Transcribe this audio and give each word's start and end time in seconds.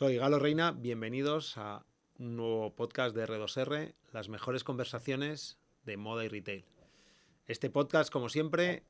Soy 0.00 0.16
Galo 0.16 0.38
Reina, 0.38 0.72
bienvenidos 0.72 1.58
a 1.58 1.84
un 2.18 2.34
nuevo 2.36 2.74
podcast 2.74 3.14
de 3.14 3.22
R2R, 3.28 3.92
las 4.12 4.30
mejores 4.30 4.64
conversaciones 4.64 5.58
de 5.84 5.98
moda 5.98 6.24
y 6.24 6.28
retail. 6.28 6.64
Este 7.46 7.68
podcast, 7.68 8.10
como 8.10 8.30
siempre, 8.30 8.82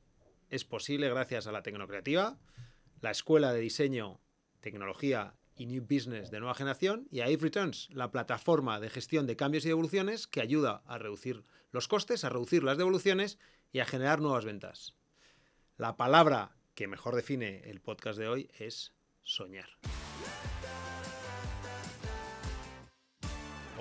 es 0.49 0.63
posible 0.63 1.09
gracias 1.09 1.47
a 1.47 1.51
la 1.51 1.63
Tecnocreativa, 1.63 2.39
la 3.01 3.11
Escuela 3.11 3.51
de 3.51 3.59
Diseño, 3.59 4.21
Tecnología 4.61 5.35
y 5.57 5.65
New 5.65 5.81
Business 5.81 6.31
de 6.31 6.39
nueva 6.39 6.55
generación 6.55 7.09
y 7.11 7.19
a 7.19 7.29
If 7.29 7.41
Returns, 7.41 7.89
la 7.91 8.09
plataforma 8.09 8.79
de 8.79 8.89
gestión 8.89 9.27
de 9.27 9.35
cambios 9.35 9.65
y 9.65 9.67
devoluciones 9.67 10.27
que 10.27 10.39
ayuda 10.39 10.81
a 10.85 10.97
reducir 10.97 11.43
los 11.71 11.89
costes, 11.89 12.23
a 12.23 12.29
reducir 12.29 12.63
las 12.63 12.77
devoluciones 12.77 13.37
y 13.73 13.79
a 13.79 13.85
generar 13.85 14.21
nuevas 14.21 14.45
ventas. 14.45 14.95
La 15.75 15.97
palabra 15.97 16.55
que 16.73 16.87
mejor 16.87 17.15
define 17.15 17.69
el 17.69 17.81
podcast 17.81 18.17
de 18.17 18.29
hoy 18.29 18.49
es 18.57 18.93
soñar. 19.23 19.67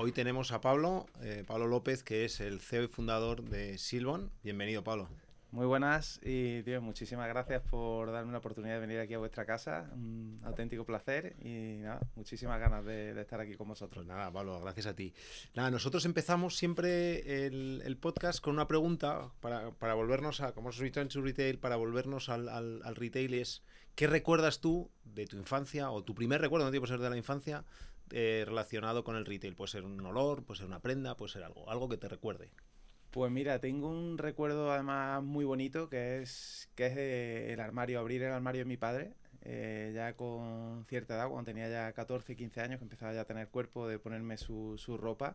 Hoy 0.02 0.12
tenemos 0.12 0.50
a 0.52 0.62
Pablo, 0.62 1.04
eh, 1.20 1.44
Pablo 1.46 1.66
López, 1.66 2.02
que 2.02 2.24
es 2.24 2.40
el 2.40 2.60
CEO 2.60 2.84
y 2.84 2.88
fundador 2.88 3.42
de 3.42 3.76
Silbon. 3.76 4.30
Bienvenido, 4.42 4.82
Pablo. 4.82 5.10
Muy 5.50 5.66
buenas 5.66 6.20
y 6.22 6.62
tío, 6.62 6.80
muchísimas 6.80 7.28
gracias 7.28 7.60
por 7.70 8.10
darme 8.10 8.32
la 8.32 8.38
oportunidad 8.38 8.76
de 8.76 8.80
venir 8.80 8.98
aquí 8.98 9.12
a 9.12 9.18
vuestra 9.18 9.44
casa. 9.44 9.90
Un 9.92 10.40
auténtico 10.42 10.86
placer 10.86 11.36
y 11.42 11.82
nada, 11.82 12.00
muchísimas 12.16 12.58
ganas 12.58 12.82
de, 12.86 13.20
estar 13.20 13.40
aquí 13.40 13.56
con 13.56 13.68
vosotros. 13.68 14.06
Pues 14.06 14.06
nada, 14.06 14.32
Pablo, 14.32 14.58
gracias 14.60 14.86
a 14.86 14.96
ti. 14.96 15.12
Nada, 15.54 15.70
nosotros 15.70 16.06
empezamos 16.06 16.56
siempre 16.56 17.44
el, 17.44 17.98
podcast 18.00 18.40
con 18.40 18.54
una 18.54 18.66
pregunta 18.66 19.28
para, 19.40 19.70
para, 19.72 19.92
volvernos 19.92 20.40
a, 20.40 20.52
como 20.52 20.70
es 20.70 20.78
Return 20.78 21.08
to 21.08 21.20
Retail, 21.20 21.58
para 21.58 21.76
volvernos 21.76 22.30
al, 22.30 22.48
al, 22.48 22.80
al, 22.84 22.96
retail 22.96 23.34
es, 23.34 23.62
¿qué 23.96 24.06
recuerdas 24.06 24.60
tú 24.60 24.90
de 25.04 25.26
tu 25.26 25.36
infancia 25.36 25.90
o 25.90 26.02
tu 26.02 26.14
primer 26.14 26.40
recuerdo, 26.40 26.64
no 26.64 26.70
tiene 26.70 26.86
que 26.86 26.90
ser 26.90 27.00
de 27.00 27.10
la 27.10 27.16
infancia, 27.18 27.64
eh, 28.10 28.44
relacionado 28.46 29.04
con 29.04 29.16
el 29.16 29.26
retail? 29.26 29.54
Puede 29.54 29.70
ser 29.70 29.84
un 29.84 30.00
olor, 30.04 30.44
puede 30.44 30.58
ser 30.58 30.66
una 30.66 30.80
prenda, 30.80 31.16
puede 31.16 31.32
ser 31.32 31.44
algo, 31.44 31.68
algo 31.70 31.88
que 31.88 31.96
te 31.96 32.08
recuerde. 32.08 32.50
Pues 33.10 33.32
mira, 33.32 33.58
tengo 33.58 33.88
un 33.88 34.18
recuerdo 34.18 34.72
además 34.72 35.22
muy 35.22 35.44
bonito 35.44 35.88
que 35.88 36.22
es, 36.22 36.68
que 36.76 36.86
es 36.86 36.96
el 37.52 37.60
armario, 37.60 37.98
abrir 37.98 38.22
el 38.22 38.32
armario 38.32 38.60
de 38.60 38.66
mi 38.66 38.76
padre, 38.76 39.14
eh, 39.42 39.90
ya 39.94 40.14
con 40.14 40.84
cierta 40.86 41.14
edad, 41.14 41.28
cuando 41.28 41.50
tenía 41.50 41.68
ya 41.68 41.92
14, 41.92 42.36
15 42.36 42.60
años, 42.60 42.78
que 42.78 42.84
empezaba 42.84 43.12
ya 43.12 43.22
a 43.22 43.24
tener 43.24 43.48
cuerpo, 43.48 43.88
de 43.88 43.98
ponerme 43.98 44.36
su, 44.36 44.76
su 44.78 44.96
ropa 44.96 45.34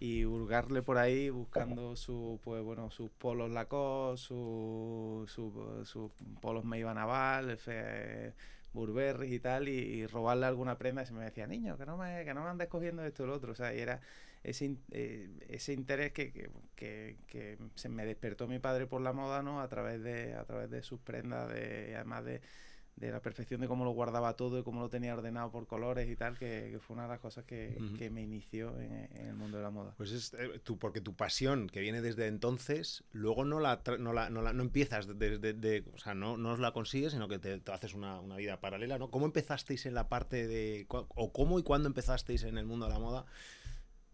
y 0.00 0.24
hurgarle 0.24 0.82
por 0.82 0.98
ahí 0.98 1.30
buscando 1.30 1.96
su, 1.96 2.40
pues 2.44 2.62
bueno, 2.62 2.90
sus 2.90 3.10
polos 3.10 3.50
Lacoste, 3.50 4.26
sus 4.26 5.30
su, 5.30 5.82
su 5.84 6.12
polos 6.40 6.64
Meiba 6.64 6.94
Naval, 6.94 7.58
Burberry 8.72 9.34
y 9.34 9.40
tal, 9.40 9.68
y, 9.68 10.06
robarle 10.06 10.46
alguna 10.46 10.78
prenda 10.78 11.02
y 11.02 11.06
se 11.06 11.12
me 11.12 11.24
decía, 11.24 11.46
niño, 11.46 11.76
que 11.76 11.86
no 11.86 11.96
me, 11.96 12.24
que 12.24 12.34
no 12.34 12.42
me 12.42 12.50
andes 12.50 12.68
cogiendo 12.68 13.04
esto 13.04 13.24
o 13.24 13.26
lo 13.26 13.34
otro, 13.34 13.52
o 13.52 13.54
sea, 13.54 13.74
y 13.74 13.80
era 13.80 14.00
ese, 14.42 14.76
eh, 14.92 15.28
ese 15.48 15.72
interés 15.72 16.12
que, 16.12 16.32
que, 16.74 17.16
que, 17.26 17.58
se 17.74 17.88
me 17.88 18.04
despertó 18.04 18.46
mi 18.46 18.58
padre 18.58 18.86
por 18.86 19.00
la 19.00 19.12
moda, 19.12 19.42
¿no? 19.42 19.60
A 19.60 19.68
través 19.68 20.02
de, 20.02 20.34
a 20.34 20.44
través 20.44 20.70
de 20.70 20.82
sus 20.82 21.00
prendas, 21.00 21.48
de, 21.48 21.94
además 21.96 22.24
de, 22.24 22.40
de 22.98 23.10
la 23.12 23.20
perfección 23.20 23.60
de 23.60 23.68
cómo 23.68 23.84
lo 23.84 23.90
guardaba 23.90 24.34
todo 24.34 24.58
y 24.58 24.62
cómo 24.62 24.80
lo 24.80 24.88
tenía 24.88 25.14
ordenado 25.14 25.50
por 25.50 25.66
colores 25.66 26.08
y 26.08 26.16
tal, 26.16 26.38
que, 26.38 26.78
fue 26.80 26.94
una 26.94 27.04
de 27.04 27.08
las 27.10 27.20
cosas 27.20 27.44
que, 27.44 27.76
que 27.98 28.10
me 28.10 28.22
inició 28.22 28.78
en, 28.80 29.08
el 29.16 29.34
mundo 29.34 29.58
de 29.58 29.62
la 29.62 29.70
moda. 29.70 29.94
Pues 29.96 30.12
es 30.12 30.34
eh, 30.34 30.60
tú, 30.62 30.78
porque 30.78 31.00
tu 31.00 31.14
pasión 31.14 31.68
que 31.68 31.80
viene 31.80 32.00
desde 32.00 32.26
entonces, 32.26 33.04
luego 33.12 33.44
no 33.44 33.60
la, 33.60 33.82
no 33.98 34.12
la, 34.12 34.30
no, 34.30 34.42
la, 34.42 34.52
no 34.52 34.62
empiezas 34.62 35.18
desde, 35.18 35.52
de, 35.52 35.84
o 35.94 35.98
sea, 35.98 36.14
no, 36.14 36.36
no 36.36 36.56
la 36.56 36.72
consigues, 36.72 37.12
sino 37.12 37.28
que 37.28 37.38
te, 37.38 37.60
haces 37.70 37.94
una, 37.94 38.20
una, 38.20 38.36
vida 38.36 38.60
paralela, 38.60 38.98
¿no? 38.98 39.10
¿Cómo 39.10 39.26
empezasteis 39.26 39.86
en 39.86 39.94
la 39.94 40.08
parte 40.08 40.46
de, 40.46 40.86
o 40.88 41.32
cómo 41.32 41.58
y 41.58 41.62
cuándo 41.62 41.88
empezasteis 41.88 42.42
en 42.44 42.58
el 42.58 42.66
mundo 42.66 42.86
de 42.86 42.92
la 42.92 42.98
moda? 42.98 43.26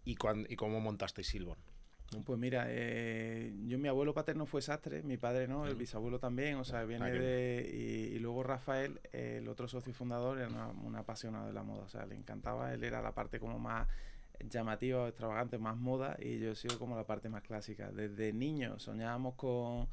y, 0.05 0.17
y 0.49 0.57
cómo 0.57 0.81
montaste 0.81 1.25
Silbon. 1.25 1.59
Pues 2.25 2.39
mira, 2.39 2.67
eh, 2.69 3.53
yo 3.67 3.79
mi 3.79 3.89
abuelo 3.89 4.15
paterno 4.15 4.47
fue 4.47 4.63
sastre, 4.63 5.03
mi 5.03 5.17
padre 5.17 5.49
no, 5.49 5.67
el 5.67 5.75
bisabuelo 5.75 6.21
también, 6.21 6.57
o 6.57 6.65
sea, 6.65 6.81
ah, 6.81 6.85
viene 6.85 7.11
de... 7.11 8.11
Y, 8.15 8.19
luego 8.21 8.43
Rafael, 8.43 9.01
el 9.13 9.49
otro 9.49 9.67
socio 9.67 9.93
fundador, 9.93 10.39
era 10.39 10.69
un 10.69 10.95
apasionado 10.95 11.49
de 11.49 11.53
la 11.53 11.65
moda, 11.65 11.83
o 11.83 11.89
sea, 11.89 12.07
le 12.07 12.15
encantaba, 12.15 12.73
él 12.73 12.85
era 12.85 13.03
la 13.03 13.13
parte 13.13 13.41
como 13.41 13.59
más 13.59 13.89
llamativa, 14.49 15.09
extravagante, 15.09 15.59
más 15.59 15.77
moda, 15.77 16.17
y 16.21 16.39
yo 16.39 16.53
he 16.53 16.57
sido 16.57 16.79
como 16.79 16.97
la 16.97 17.05
parte 17.05 17.29
más 17.29 17.43
clásica. 17.43 17.91
Desde 17.91 18.33
niño 18.33 18.79
soñábamos 18.79 19.35
con, 19.35 19.89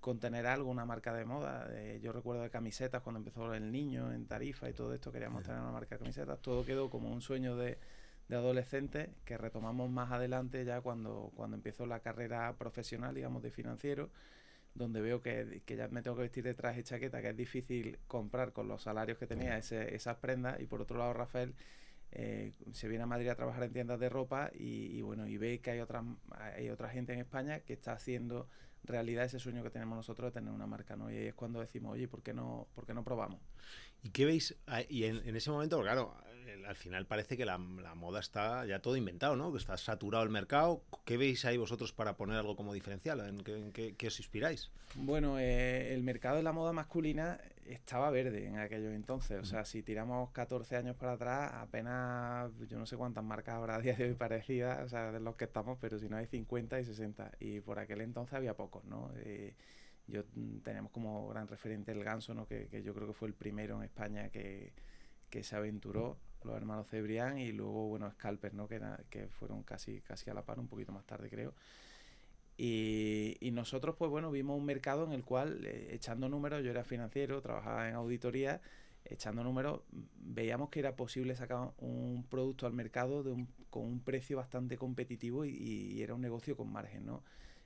con 0.00 0.18
tener 0.18 0.46
algo, 0.46 0.70
una 0.70 0.84
marca 0.84 1.12
de 1.12 1.24
moda. 1.24 1.68
Eh, 1.70 2.00
yo 2.02 2.12
recuerdo 2.12 2.42
de 2.42 2.50
camisetas 2.50 3.02
cuando 3.02 3.18
empezó 3.18 3.52
el 3.54 3.70
niño 3.72 4.12
en 4.12 4.26
Tarifa 4.26 4.68
y 4.68 4.72
todo 4.72 4.94
esto, 4.94 5.12
queríamos 5.12 5.42
tener 5.42 5.60
una 5.60 5.72
marca 5.72 5.96
de 5.96 6.00
camisetas, 6.00 6.40
todo 6.40 6.64
quedó 6.64 6.90
como 6.90 7.12
un 7.12 7.20
sueño 7.20 7.56
de 7.56 7.78
de 8.28 8.36
adolescente 8.36 9.10
que 9.24 9.38
retomamos 9.38 9.90
más 9.90 10.12
adelante 10.12 10.64
ya 10.64 10.80
cuando, 10.80 11.32
cuando 11.34 11.56
empezó 11.56 11.86
la 11.86 12.00
carrera 12.00 12.54
profesional, 12.56 13.14
digamos, 13.14 13.42
de 13.42 13.50
financiero, 13.50 14.10
donde 14.74 15.00
veo 15.00 15.22
que, 15.22 15.62
ya 15.66 15.88
me 15.88 16.02
tengo 16.02 16.16
que 16.16 16.22
vestir 16.22 16.44
de 16.44 16.54
traje 16.54 16.80
y 16.80 16.82
chaqueta, 16.84 17.22
que 17.22 17.30
es 17.30 17.36
difícil 17.36 17.98
comprar 18.06 18.52
con 18.52 18.68
los 18.68 18.82
salarios 18.82 19.18
que 19.18 19.26
tenía 19.26 19.56
ese, 19.56 19.94
esas 19.94 20.16
prendas, 20.18 20.60
y 20.60 20.66
por 20.66 20.82
otro 20.82 20.98
lado 20.98 21.12
Rafael 21.14 21.54
eh, 22.12 22.52
se 22.72 22.88
viene 22.88 23.04
a 23.04 23.06
Madrid 23.06 23.28
a 23.28 23.34
trabajar 23.34 23.62
en 23.64 23.72
tiendas 23.72 23.98
de 23.98 24.08
ropa 24.08 24.50
y, 24.54 25.00
bueno, 25.02 25.26
y 25.26 25.36
ve 25.36 25.60
que 25.60 25.72
hay 25.72 25.80
otra, 25.80 26.04
hay 26.30 26.70
otra 26.70 26.88
gente 26.90 27.12
en 27.12 27.20
España 27.20 27.60
que 27.60 27.72
está 27.72 27.92
haciendo 27.92 28.48
realidad 28.84 29.24
ese 29.24 29.38
sueño 29.38 29.62
que 29.62 29.70
tenemos 29.70 29.96
nosotros 29.96 30.32
de 30.32 30.40
tener 30.40 30.54
una 30.54 30.66
marca, 30.66 30.96
¿no? 30.96 31.10
Y 31.10 31.16
ahí 31.16 31.26
es 31.26 31.34
cuando 31.34 31.60
decimos, 31.60 31.92
oye, 31.92 32.08
¿por 32.08 32.22
qué 32.22 32.32
no, 32.32 32.68
por 32.74 32.86
qué 32.86 32.94
no 32.94 33.04
probamos? 33.04 33.40
¿Y 34.02 34.10
qué 34.10 34.24
veis? 34.24 34.56
Y 34.88 35.04
en, 35.04 35.16
en 35.28 35.36
ese 35.36 35.50
momento, 35.50 35.80
claro, 35.82 36.14
al 36.66 36.76
final 36.76 37.06
parece 37.06 37.36
que 37.36 37.44
la, 37.44 37.58
moda 37.58 38.20
está 38.20 38.64
ya 38.66 38.80
todo 38.80 38.96
inventado, 38.96 39.36
¿no? 39.36 39.52
Que 39.52 39.58
está 39.58 39.76
saturado 39.76 40.24
el 40.24 40.30
mercado. 40.30 40.82
¿Qué 41.04 41.16
veis 41.16 41.44
ahí 41.44 41.56
vosotros 41.56 41.92
para 41.92 42.16
poner 42.16 42.36
algo 42.36 42.56
como 42.56 42.74
diferencial? 42.74 43.20
¿En 43.20 43.72
qué, 43.72 44.06
os 44.06 44.18
inspiráis? 44.18 44.70
Bueno, 44.94 45.38
eh, 45.38 45.92
el 45.94 46.02
mercado 46.02 46.36
de 46.36 46.42
la 46.42 46.52
moda 46.52 46.72
masculina 46.72 47.40
estaba 47.66 48.10
verde 48.10 48.46
en 48.46 48.58
aquellos 48.58 48.92
entonces. 48.94 49.38
O 49.40 49.44
sea, 49.44 49.64
si 49.64 49.82
tiramos 49.82 50.30
14 50.30 50.76
años 50.76 50.96
para 50.96 51.12
atrás, 51.12 51.52
apenas, 51.54 52.50
yo 52.68 52.78
no 52.78 52.86
sé 52.86 52.96
cuántas 52.96 53.24
marcas 53.24 53.56
habrá 53.56 53.76
a 53.76 53.80
día 53.80 53.94
de 53.94 54.04
hoy 54.04 54.14
parecidas, 54.14 54.80
o 54.84 54.88
sea, 54.88 55.12
de 55.12 55.20
los 55.20 55.36
que 55.36 55.44
estamos, 55.44 55.78
pero 55.80 55.98
si 55.98 56.08
no 56.08 56.16
hay 56.16 56.26
50 56.26 56.80
y 56.80 56.84
60. 56.84 57.32
Y 57.40 57.60
por 57.60 57.78
aquel 57.78 58.00
entonces 58.00 58.34
había 58.34 58.54
pocos, 58.54 58.84
¿no? 58.84 59.10
Eh, 59.16 59.54
yo 60.06 60.22
mm, 60.34 60.58
tenemos 60.58 60.90
como 60.92 61.28
gran 61.28 61.48
referente 61.48 61.92
el 61.92 62.02
ganso, 62.02 62.34
¿no? 62.34 62.46
Que, 62.46 62.68
que 62.68 62.82
yo 62.82 62.94
creo 62.94 63.06
que 63.06 63.12
fue 63.12 63.28
el 63.28 63.34
primero 63.34 63.76
en 63.76 63.84
España 63.84 64.30
que, 64.30 64.72
que 65.30 65.42
se 65.42 65.56
aventuró 65.56 66.18
los 66.44 66.56
hermanos 66.56 66.88
Cebrián 66.88 67.38
y 67.38 67.52
luego, 67.52 67.88
bueno, 67.88 68.10
Scalper, 68.10 68.54
¿no? 68.54 68.68
Que, 68.68 68.80
que 69.10 69.28
fueron 69.28 69.62
casi, 69.62 70.00
casi 70.00 70.30
a 70.30 70.34
la 70.34 70.42
par, 70.44 70.58
un 70.58 70.68
poquito 70.68 70.92
más 70.92 71.04
tarde, 71.04 71.28
creo. 71.28 71.54
Y, 72.56 73.36
y 73.40 73.52
nosotros, 73.52 73.94
pues 73.96 74.10
bueno, 74.10 74.30
vimos 74.30 74.58
un 74.58 74.64
mercado 74.64 75.04
en 75.04 75.12
el 75.12 75.24
cual, 75.24 75.64
eh, 75.64 75.90
echando 75.92 76.28
números, 76.28 76.64
yo 76.64 76.70
era 76.70 76.82
financiero, 76.82 77.40
trabajaba 77.40 77.88
en 77.88 77.94
auditoría, 77.94 78.60
echando 79.04 79.44
números, 79.44 79.82
veíamos 80.16 80.68
que 80.68 80.80
era 80.80 80.96
posible 80.96 81.36
sacar 81.36 81.70
un 81.78 82.26
producto 82.28 82.66
al 82.66 82.72
mercado 82.72 83.22
de 83.22 83.32
un, 83.32 83.48
con 83.70 83.84
un 83.84 84.00
precio 84.00 84.36
bastante 84.36 84.76
competitivo 84.76 85.44
y, 85.44 85.50
y, 85.50 86.02
era 86.02 86.14
un 86.14 86.20
negocio 86.20 86.56
con 86.56 86.70
margen, 86.72 87.06
¿no? 87.06 87.22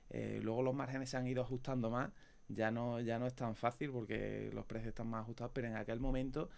Eh, 0.09 0.39
luego 0.43 0.61
los 0.61 0.75
márgenes 0.75 1.09
se 1.09 1.17
han 1.17 1.25
ido 1.27 1.41
ajustando 1.41 1.89
más, 1.89 2.11
ya 2.47 2.69
no, 2.69 2.99
ya 3.01 3.17
no 3.17 3.25
es 3.25 3.33
tan 3.33 3.55
fácil 3.55 3.89
porque 3.91 4.51
los 4.53 4.65
precios 4.65 4.89
están 4.89 5.07
más 5.07 5.23
ajustados, 5.23 5.51
pero 5.55 5.67
en 5.67 5.75
aquel 5.75 5.99
momento 5.99 6.49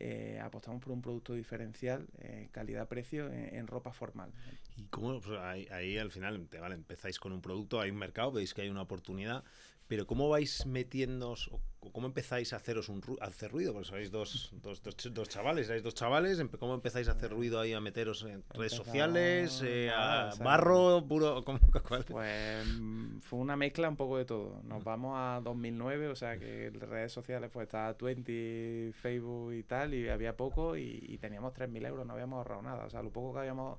eh, 0.00 0.38
apostamos 0.42 0.80
por 0.82 0.92
un 0.92 1.02
producto 1.02 1.34
diferencial, 1.34 2.06
eh, 2.18 2.48
calidad-precio 2.52 3.32
en, 3.32 3.66
ropa 3.66 3.92
formal. 3.92 4.32
¿Y 4.76 4.84
cómo 4.84 5.20
pues, 5.20 5.38
ahí, 5.40 5.98
al 5.98 6.10
final 6.10 6.46
vale, 6.60 6.74
empezáis 6.74 7.18
con 7.18 7.32
un 7.32 7.40
producto, 7.40 7.80
hay 7.80 7.90
un 7.90 7.98
mercado, 7.98 8.32
veis 8.32 8.54
que 8.54 8.62
hay 8.62 8.68
una 8.68 8.82
oportunidad, 8.82 9.44
pero 9.88 10.06
¿cómo 10.06 10.28
vais 10.28 10.66
metiéndoos 10.66 11.48
o 11.48 11.60
cómo 11.92 12.06
empezáis 12.06 12.52
a 12.52 12.56
haceros 12.56 12.90
un 12.90 13.02
a 13.20 13.26
hacer 13.26 13.50
ruido? 13.50 13.72
Porque 13.72 13.88
sois 13.88 14.10
dos, 14.10 14.52
dos, 14.62 14.82
dos, 14.82 15.28
chavales, 15.28 15.66
sois 15.66 15.82
dos 15.82 15.94
chavales, 15.94 16.38
¿cómo 16.58 16.74
empezáis 16.74 17.08
a 17.08 17.12
hacer 17.12 17.30
ruido 17.30 17.58
ahí, 17.58 17.72
a 17.72 17.80
meteros 17.80 18.22
en 18.24 18.44
redes 18.50 18.72
sociales, 18.72 19.62
eh, 19.64 19.90
a 19.90 20.30
barro, 20.44 21.04
puro? 21.08 21.42
Pues 22.08 22.66
mm, 22.66 23.20
fue 23.20 23.38
una 23.38 23.56
mezcla 23.56 23.88
un 23.88 23.96
poco 23.96 24.18
de 24.18 24.26
todo. 24.26 24.60
Nos 24.64 24.84
vamos 24.84 25.14
a 25.16 25.40
2009, 25.42 26.08
o 26.08 26.16
sea 26.16 26.38
que 26.38 26.70
redes 26.70 27.12
sociales 27.12 27.50
pues 27.52 27.64
estaba 27.64 27.94
Twenty, 27.94 28.92
Facebook 28.92 29.54
y 29.54 29.62
tal, 29.62 29.94
y 29.94 30.08
había 30.08 30.36
poco 30.36 30.76
y, 30.76 31.02
y 31.08 31.16
teníamos 31.18 31.54
3.000 31.54 31.86
euros, 31.86 32.06
no 32.06 32.12
habíamos 32.12 32.38
ahorrado 32.38 32.62
nada. 32.62 32.84
O 32.84 32.90
sea, 32.90 33.02
lo 33.02 33.10
poco 33.10 33.32
que 33.32 33.40
habíamos 33.40 33.78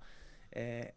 eh, 0.51 0.94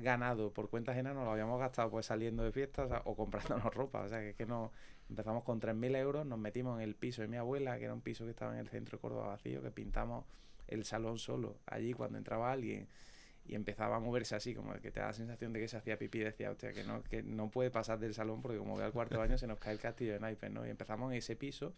ganado 0.00 0.52
por 0.52 0.70
cuenta 0.70 0.92
ajena 0.92 1.12
nos 1.12 1.24
lo 1.24 1.32
habíamos 1.32 1.58
gastado 1.58 1.90
pues 1.90 2.06
saliendo 2.06 2.44
de 2.44 2.52
fiestas 2.52 2.90
o, 3.04 3.16
comprándonos 3.16 3.64
ropa. 3.74 4.00
O 4.00 4.08
sea 4.08 4.20
que, 4.20 4.34
que 4.34 4.46
no 4.46 4.72
empezamos 5.08 5.44
con 5.44 5.60
3.000 5.60 5.96
euros, 5.96 6.26
nos 6.26 6.38
metimos 6.38 6.78
en 6.78 6.82
el 6.84 6.94
piso 6.94 7.22
de 7.22 7.28
mi 7.28 7.36
abuela, 7.36 7.78
que 7.78 7.84
era 7.84 7.94
un 7.94 8.00
piso 8.00 8.24
que 8.24 8.30
estaba 8.30 8.52
en 8.52 8.58
el 8.58 8.68
centro 8.68 8.96
de 8.96 9.00
Córdoba 9.00 9.28
vacío, 9.28 9.62
que 9.62 9.70
pintamos 9.70 10.24
el 10.68 10.84
salón 10.84 11.18
solo. 11.18 11.58
Allí 11.66 11.92
cuando 11.92 12.18
entraba 12.18 12.52
alguien 12.52 12.88
y 13.46 13.54
empezaba 13.54 13.96
a 13.96 14.00
moverse 14.00 14.34
así, 14.34 14.54
como 14.54 14.72
que 14.74 14.90
te 14.90 15.00
da 15.00 15.08
la 15.08 15.12
sensación 15.12 15.52
de 15.52 15.60
que 15.60 15.68
se 15.68 15.76
hacía 15.76 15.98
pipí, 15.98 16.20
decía, 16.20 16.50
hostia, 16.50 16.72
que 16.72 16.84
no, 16.84 17.02
que 17.02 17.22
no 17.22 17.50
puede 17.50 17.70
pasar 17.70 17.98
del 17.98 18.14
salón 18.14 18.40
porque 18.40 18.58
como 18.58 18.76
ve 18.76 18.84
al 18.84 18.92
cuarto 18.92 19.18
baño 19.18 19.36
se 19.36 19.46
nos 19.46 19.58
cae 19.58 19.74
el 19.74 19.80
castillo 19.80 20.14
de 20.14 20.20
naipes, 20.20 20.50
¿no? 20.50 20.66
Y 20.66 20.70
empezamos 20.70 21.12
en 21.12 21.18
ese 21.18 21.36
piso 21.36 21.74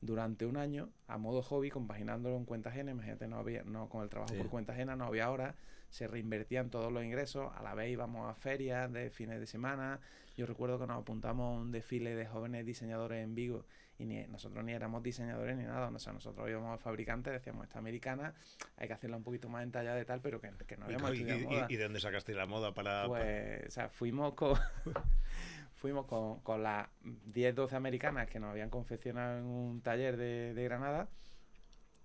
durante 0.00 0.46
un 0.46 0.56
año 0.56 0.90
a 1.06 1.18
modo 1.18 1.42
hobby, 1.42 1.70
compaginándolo 1.70 2.36
en 2.36 2.44
cuenta 2.44 2.70
ajena. 2.70 2.90
Imagínate, 2.90 3.28
no 3.28 3.36
había, 3.36 3.62
no, 3.64 3.88
con 3.88 4.02
el 4.02 4.08
trabajo 4.08 4.34
por 4.34 4.48
cuenta 4.48 4.72
ajena 4.72 4.96
no 4.96 5.06
había 5.06 5.30
horas, 5.30 5.54
se 5.90 6.06
reinvertían 6.06 6.70
todos 6.70 6.92
los 6.92 7.04
ingresos, 7.04 7.50
a 7.54 7.62
la 7.62 7.74
vez 7.74 7.90
íbamos 7.90 8.30
a 8.30 8.34
ferias 8.34 8.92
de 8.92 9.10
fines 9.10 9.40
de 9.40 9.46
semana. 9.46 10.00
Yo 10.36 10.44
recuerdo 10.44 10.78
que 10.78 10.86
nos 10.86 11.00
apuntamos 11.00 11.56
a 11.56 11.60
un 11.60 11.72
desfile 11.72 12.14
de 12.14 12.26
jóvenes 12.26 12.66
diseñadores 12.66 13.24
en 13.24 13.34
Vigo 13.34 13.64
y 13.98 14.04
ni, 14.04 14.26
nosotros 14.26 14.62
ni 14.62 14.72
éramos 14.72 15.02
diseñadores 15.02 15.56
ni 15.56 15.64
nada. 15.64 15.88
O 15.88 15.98
sea, 15.98 16.12
nosotros 16.12 16.48
íbamos 16.48 16.74
a 16.74 16.78
fabricantes, 16.78 17.32
decíamos, 17.32 17.64
esta 17.64 17.78
americana, 17.78 18.34
hay 18.76 18.86
que 18.86 18.92
hacerla 18.92 19.16
un 19.16 19.22
poquito 19.22 19.48
más 19.48 19.62
entallada 19.62 19.98
y 20.00 20.04
tal, 20.04 20.20
pero 20.20 20.40
que, 20.40 20.50
que 20.66 20.76
no 20.76 20.84
habíamos 20.84 21.14
¿Y, 21.14 21.22
y, 21.22 21.44
moda. 21.44 21.66
¿Y 21.70 21.76
de 21.76 21.82
dónde 21.84 22.00
sacaste 22.00 22.34
la 22.34 22.44
moda 22.46 22.74
para...? 22.74 23.06
Pues, 23.06 23.66
o 23.66 23.70
sea, 23.70 23.88
fuimos 23.88 24.34
con... 24.34 24.58
fuimos 25.76 26.06
con, 26.06 26.40
con 26.40 26.62
las 26.62 26.88
10, 27.02 27.54
12 27.54 27.76
americanas 27.76 28.28
que 28.28 28.40
nos 28.40 28.50
habían 28.50 28.70
confeccionado 28.70 29.38
en 29.38 29.44
un 29.44 29.80
taller 29.82 30.16
de, 30.16 30.54
de 30.54 30.64
Granada. 30.64 31.08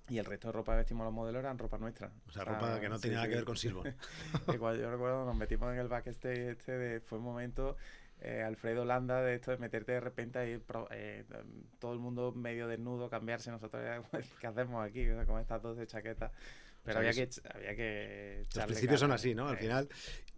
Y 0.09 0.17
el 0.17 0.25
resto 0.25 0.49
de 0.49 0.51
ropa 0.53 0.73
que 0.73 0.79
vestimos 0.79 1.05
los 1.05 1.13
modelos 1.13 1.39
eran 1.39 1.57
ropa 1.57 1.77
nuestra. 1.77 2.11
O 2.27 2.31
sea, 2.31 2.43
ropa 2.43 2.79
que 2.79 2.89
no 2.89 2.99
tenía 2.99 3.17
nada 3.17 3.29
que 3.29 3.35
ver 3.35 3.45
con 3.45 3.55
Silvo. 3.55 3.83
yo 4.47 4.91
recuerdo 4.91 5.25
nos 5.25 5.35
metimos 5.35 5.71
en 5.71 5.79
el 5.79 5.87
backstage 5.87 6.49
este 6.49 6.77
de, 6.77 6.99
fue 6.99 7.19
un 7.19 7.23
momento 7.23 7.77
eh, 8.19 8.43
Alfredo 8.43 8.83
Landa 8.83 9.21
de 9.21 9.35
esto 9.35 9.51
de 9.51 9.57
meterte 9.57 9.93
de 9.93 9.99
repente 9.99 10.37
ahí 10.37 10.61
eh, 10.91 11.23
todo 11.79 11.93
el 11.93 11.99
mundo 11.99 12.33
medio 12.33 12.67
desnudo, 12.67 13.09
cambiarse, 13.09 13.51
nosotros 13.51 13.81
¿qué 14.41 14.47
hacemos 14.47 14.85
aquí? 14.85 15.09
O 15.09 15.15
sea, 15.15 15.25
con 15.25 15.39
estas 15.39 15.61
dos 15.61 15.77
de 15.77 15.87
chaquetas. 15.87 16.31
Pero 16.83 16.99
había, 16.99 17.13
que, 17.13 17.29
había 17.53 17.75
que... 17.75 18.43
Los 18.55 18.65
principios 18.65 18.99
son 18.99 19.11
así, 19.11 19.35
¿no? 19.35 19.47
Al 19.47 19.57
final, 19.57 19.87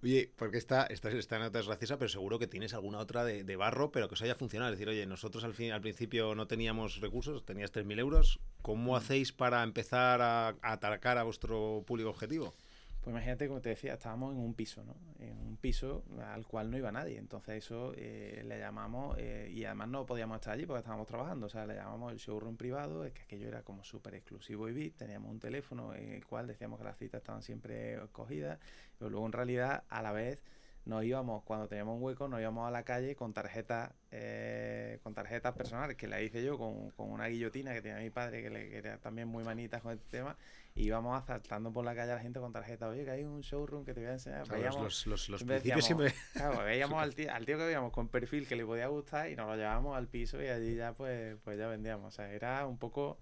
oye, 0.02 0.32
porque 0.36 0.58
esta, 0.58 0.86
esta, 0.88 1.10
esta 1.10 1.40
nota 1.40 1.60
es 1.60 1.68
graciosa, 1.68 1.98
pero 1.98 2.10
seguro 2.10 2.38
que 2.38 2.48
tienes 2.48 2.74
alguna 2.74 3.00
otra 3.00 3.24
de, 3.24 3.44
de, 3.44 3.56
barro, 3.56 3.92
pero 3.92 4.08
que 4.08 4.16
os 4.16 4.22
haya 4.22 4.36
funcionado. 4.36 4.74
Es 4.74 4.78
decir, 4.78 4.90
oye, 4.90 5.06
nosotros 5.06 5.44
al, 5.44 5.54
fin, 5.54 5.72
al 5.72 5.82
principio 5.82 6.36
no 6.36 6.48
teníamos 6.48 7.00
recursos, 7.00 7.46
tenías 7.46 7.72
3.000 7.72 8.00
euros. 8.00 8.40
¿Cómo 8.62 8.94
mm. 8.94 8.96
hacéis 8.96 9.32
para 9.32 9.64
empezar 9.64 10.22
a, 10.22 10.50
a 10.50 10.56
atacar 10.62 11.18
a 11.18 11.24
vuestro 11.24 11.84
público 11.88 12.10
objetivo? 12.10 12.54
Pues 13.04 13.14
imagínate, 13.14 13.50
como 13.50 13.60
te 13.60 13.68
decía, 13.68 13.96
estábamos 13.96 14.34
en 14.34 14.40
un 14.40 14.54
piso, 14.54 14.82
¿no? 14.86 14.96
En 15.20 15.38
un 15.38 15.58
piso 15.58 16.06
al 16.22 16.48
cual 16.48 16.72
no 16.72 16.78
iba 16.78 16.90
nadie. 16.90 17.18
Entonces 17.18 17.58
eso 17.58 17.92
eh, 17.98 18.44
le 18.46 18.58
llamamos, 18.58 19.18
eh, 19.20 19.52
y 19.54 19.66
además 19.66 19.90
no 19.90 20.06
podíamos 20.06 20.36
estar 20.36 20.54
allí 20.54 20.66
porque 20.66 20.80
estábamos 20.80 21.06
trabajando, 21.06 21.48
o 21.48 21.50
sea, 21.50 21.66
le 21.66 21.76
llamamos 21.76 22.14
el 22.14 22.18
showroom 22.18 22.56
privado, 22.56 23.04
es 23.04 23.12
que 23.12 23.24
aquello 23.24 23.50
era 23.50 23.62
como 23.62 23.84
súper 23.84 24.16
exclusivo 24.16 24.70
y 24.70 24.72
VIP, 24.72 24.96
teníamos 24.96 25.30
un 25.32 25.40
teléfono 25.42 25.94
en 25.94 26.14
el 26.14 26.26
cual 26.26 26.48
decíamos 26.48 26.80
que 26.80 26.86
las 26.86 26.98
citas 26.98 27.20
estaban 27.20 27.42
siempre 27.42 28.00
cogidas, 28.14 28.58
pero 28.98 29.10
luego 29.10 29.26
en 29.26 29.34
realidad 29.34 29.84
a 29.90 30.02
la 30.02 30.14
vez 30.14 30.42
nos 30.86 31.04
íbamos, 31.04 31.44
cuando 31.44 31.68
teníamos 31.68 31.96
un 31.96 32.04
hueco, 32.04 32.28
nos 32.28 32.42
íbamos 32.42 32.68
a 32.68 32.72
la 32.72 32.84
calle 32.84 33.16
con 33.16 33.34
tarjetas, 33.34 33.92
eh, 34.12 35.00
con 35.02 35.14
tarjetas 35.14 35.54
personales, 35.54 35.96
que 35.96 36.08
la 36.08 36.22
hice 36.22 36.44
yo 36.44 36.58
con, 36.58 36.92
con, 36.92 37.10
una 37.10 37.28
guillotina 37.28 37.74
que 37.74 37.82
tenía 37.82 38.00
mi 38.00 38.10
padre, 38.10 38.42
que, 38.42 38.50
le, 38.50 38.70
que 38.70 38.78
era 38.78 38.98
también 38.98 39.30
muy 39.30 39.46
manita 39.46 39.80
con 39.80 39.94
este 39.94 40.06
tema, 40.10 40.36
y 40.76 40.84
íbamos 40.84 41.22
asaltando 41.22 41.72
por 41.72 41.86
la 41.86 41.96
calle 41.96 42.12
a 42.12 42.16
la 42.16 42.22
gente 42.22 42.40
con 42.40 42.52
tarjeta. 42.52 42.90
Oye, 42.90 43.06
que 43.06 43.12
hay 43.12 43.24
un 43.24 43.42
showroom 43.42 43.86
que 43.86 43.94
te 43.94 44.02
voy 44.02 44.10
a 44.10 44.14
enseñar. 44.14 44.46
los, 44.48 45.08
los, 45.08 45.30
los 45.30 45.44
principios 45.44 45.86
siempre. 45.86 46.14
Claro, 46.34 46.64
veíamos 46.64 47.02
al 47.02 47.16
tío, 47.16 47.34
al 47.34 47.46
tío 47.46 47.58
que 47.58 47.66
veíamos 47.66 47.94
con 47.94 48.10
perfil 48.10 48.46
que 48.48 48.56
le 48.58 48.66
podía 48.66 48.88
gustar 48.88 49.30
y 49.30 49.36
nos 49.36 49.48
lo 49.48 49.56
llevábamos 49.56 49.96
al 49.96 50.08
piso 50.08 50.42
y 50.42 50.48
allí 50.48 50.76
ya 50.76 50.94
pues, 50.94 51.38
pues 51.46 51.58
ya 51.58 51.68
vendíamos. 51.68 52.14
O 52.14 52.16
sea, 52.16 52.30
era 52.30 52.66
un 52.66 52.78
poco 52.78 53.20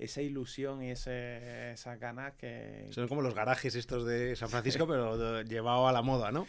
esa 0.00 0.22
ilusión 0.22 0.82
y 0.82 0.90
ese, 0.90 1.72
esas 1.72 2.00
ganas 2.00 2.32
que... 2.34 2.88
Son 2.90 3.06
como 3.06 3.22
los 3.22 3.34
garajes 3.34 3.74
estos 3.74 4.06
de 4.06 4.34
San 4.34 4.48
Francisco, 4.48 4.86
pero 4.88 5.42
llevado 5.42 5.86
a 5.86 5.92
la 5.92 6.02
moda, 6.02 6.32
¿no? 6.32 6.46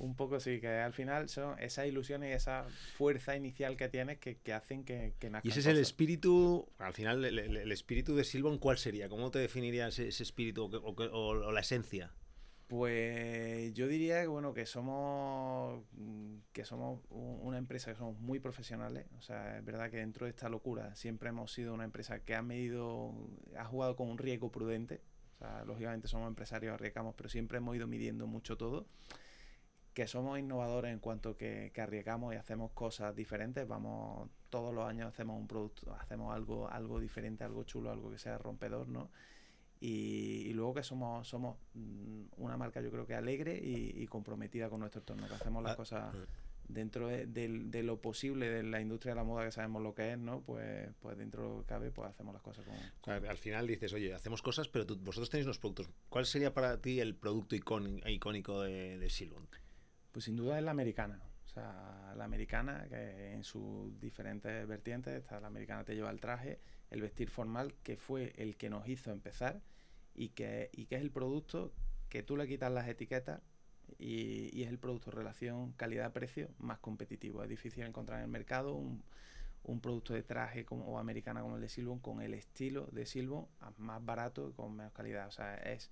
Un 0.00 0.14
poco 0.14 0.40
sí, 0.40 0.60
que 0.60 0.68
al 0.68 0.94
final 0.94 1.28
son 1.28 1.58
esa 1.58 1.86
ilusión 1.86 2.24
y 2.24 2.28
esa 2.28 2.64
fuerza 2.94 3.36
inicial 3.36 3.76
que 3.76 3.90
tienes 3.90 4.16
que, 4.18 4.38
que 4.38 4.54
hacen 4.54 4.82
que, 4.82 5.12
que 5.18 5.30
Y 5.42 5.50
ese 5.50 5.60
es 5.60 5.66
el 5.66 5.76
espíritu, 5.76 6.66
al 6.78 6.94
final, 6.94 7.22
el, 7.22 7.38
el, 7.38 7.70
espíritu 7.70 8.16
de 8.16 8.24
Silvon, 8.24 8.56
¿cuál 8.56 8.78
sería? 8.78 9.10
¿Cómo 9.10 9.30
te 9.30 9.38
definirías 9.38 9.98
ese, 9.98 10.22
espíritu 10.22 10.64
o, 10.64 10.68
o, 10.68 11.28
o, 11.28 11.52
la 11.52 11.60
esencia? 11.60 12.10
Pues 12.66 13.74
yo 13.74 13.88
diría 13.88 14.22
que 14.22 14.28
bueno 14.28 14.54
que 14.54 14.64
somos 14.64 15.82
que 16.52 16.64
somos 16.64 17.00
una 17.10 17.58
empresa 17.58 17.90
que 17.90 17.98
somos 17.98 18.18
muy 18.20 18.38
profesionales, 18.38 19.04
o 19.18 19.20
sea, 19.20 19.58
es 19.58 19.64
verdad 19.66 19.90
que 19.90 19.98
dentro 19.98 20.24
de 20.24 20.30
esta 20.30 20.48
locura 20.48 20.94
siempre 20.96 21.28
hemos 21.28 21.52
sido 21.52 21.74
una 21.74 21.84
empresa 21.84 22.20
que 22.20 22.34
ha 22.34 22.42
medido, 22.42 23.12
ha 23.58 23.66
jugado 23.66 23.96
con 23.96 24.08
un 24.08 24.16
riesgo 24.16 24.50
prudente, 24.50 25.02
o 25.34 25.38
sea, 25.40 25.64
lógicamente 25.66 26.08
somos 26.08 26.28
empresarios, 26.28 26.72
arriesgamos, 26.72 27.14
pero 27.16 27.28
siempre 27.28 27.58
hemos 27.58 27.76
ido 27.76 27.86
midiendo 27.86 28.26
mucho 28.26 28.56
todo 28.56 28.86
que 29.94 30.06
somos 30.06 30.38
innovadores 30.38 30.92
en 30.92 31.00
cuanto 31.00 31.36
que, 31.36 31.70
que, 31.74 31.80
arriesgamos 31.80 32.34
y 32.34 32.36
hacemos 32.36 32.70
cosas 32.72 33.14
diferentes. 33.14 33.66
Vamos, 33.66 34.28
todos 34.48 34.74
los 34.74 34.88
años 34.88 35.08
hacemos 35.08 35.38
un 35.38 35.46
producto, 35.46 35.94
hacemos 35.94 36.34
algo, 36.34 36.68
algo 36.70 37.00
diferente, 37.00 37.44
algo 37.44 37.64
chulo, 37.64 37.90
algo 37.90 38.10
que 38.10 38.18
sea 38.18 38.38
rompedor, 38.38 38.88
¿no? 38.88 39.10
Y, 39.80 40.46
y 40.46 40.52
luego 40.52 40.74
que 40.74 40.82
somos, 40.82 41.26
somos 41.26 41.56
mm, 41.72 42.24
una 42.36 42.58
marca 42.58 42.82
yo 42.82 42.90
creo 42.90 43.06
que 43.06 43.14
alegre 43.14 43.58
y, 43.58 44.02
y 44.02 44.06
comprometida 44.06 44.68
con 44.68 44.80
nuestro 44.80 45.00
entorno, 45.00 45.26
que 45.26 45.34
hacemos 45.34 45.62
las 45.62 45.72
ah, 45.72 45.76
cosas 45.76 46.14
eh. 46.14 46.18
dentro 46.68 47.08
de, 47.08 47.26
de, 47.26 47.48
de, 47.48 47.82
lo 47.82 47.98
posible 47.98 48.50
de 48.50 48.62
la 48.62 48.82
industria 48.82 49.14
de 49.14 49.16
la 49.16 49.24
moda 49.24 49.46
que 49.46 49.52
sabemos 49.52 49.82
lo 49.82 49.94
que 49.94 50.12
es, 50.12 50.18
¿no? 50.18 50.42
Pues, 50.42 50.90
pues 51.00 51.16
dentro 51.16 51.42
de 51.42 51.48
lo 51.48 51.60
que 51.60 51.66
cabe, 51.66 51.90
pues 51.90 52.10
hacemos 52.10 52.34
las 52.34 52.42
cosas 52.42 52.66
con... 52.66 52.74
con... 53.00 53.26
Al 53.26 53.38
final 53.38 53.66
dices, 53.66 53.94
oye, 53.94 54.12
hacemos 54.12 54.42
cosas, 54.42 54.68
pero 54.68 54.84
tú, 54.84 54.98
vosotros 54.98 55.30
tenéis 55.30 55.46
los 55.46 55.58
productos. 55.58 55.88
¿Cuál 56.10 56.26
sería 56.26 56.52
para 56.52 56.78
ti 56.82 57.00
el 57.00 57.16
producto 57.16 57.56
icónico 57.56 58.60
de, 58.60 58.98
de? 58.98 59.08
Pues 60.12 60.24
sin 60.24 60.36
duda 60.36 60.58
es 60.58 60.64
la 60.64 60.70
americana. 60.70 61.20
O 61.44 61.48
sea, 61.48 62.14
la 62.16 62.24
americana, 62.24 62.86
que 62.88 63.32
en 63.32 63.42
sus 63.42 63.98
diferentes 64.00 64.66
vertientes, 64.68 65.14
está 65.14 65.40
la 65.40 65.48
americana 65.48 65.84
te 65.84 65.94
lleva 65.94 66.10
el 66.10 66.20
traje, 66.20 66.60
el 66.90 67.00
vestir 67.00 67.28
formal, 67.28 67.74
que 67.82 67.96
fue 67.96 68.32
el 68.36 68.56
que 68.56 68.70
nos 68.70 68.88
hizo 68.88 69.10
empezar 69.10 69.60
y 70.14 70.28
que, 70.30 70.70
y 70.72 70.86
que 70.86 70.96
es 70.96 71.02
el 71.02 71.10
producto 71.10 71.72
que 72.08 72.22
tú 72.22 72.36
le 72.36 72.46
quitas 72.46 72.70
las 72.72 72.88
etiquetas 72.88 73.40
y, 73.98 74.56
y 74.56 74.62
es 74.62 74.68
el 74.68 74.78
producto 74.78 75.10
relación 75.10 75.72
calidad-precio 75.72 76.48
más 76.58 76.78
competitivo. 76.78 77.42
Es 77.42 77.48
difícil 77.48 77.84
encontrar 77.84 78.18
en 78.18 78.24
el 78.24 78.30
mercado 78.30 78.74
un, 78.74 79.02
un 79.64 79.80
producto 79.80 80.14
de 80.14 80.22
traje 80.22 80.64
como, 80.64 80.84
o 80.86 80.98
americana 80.98 81.42
como 81.42 81.56
el 81.56 81.62
de 81.62 81.68
Silvon 81.68 81.98
con 81.98 82.20
el 82.22 82.34
estilo 82.34 82.86
de 82.92 83.06
Silvon 83.06 83.46
más 83.78 84.04
barato 84.04 84.48
y 84.48 84.52
con 84.52 84.74
menos 84.76 84.92
calidad. 84.92 85.28
O 85.28 85.32
sea, 85.32 85.56
es 85.56 85.90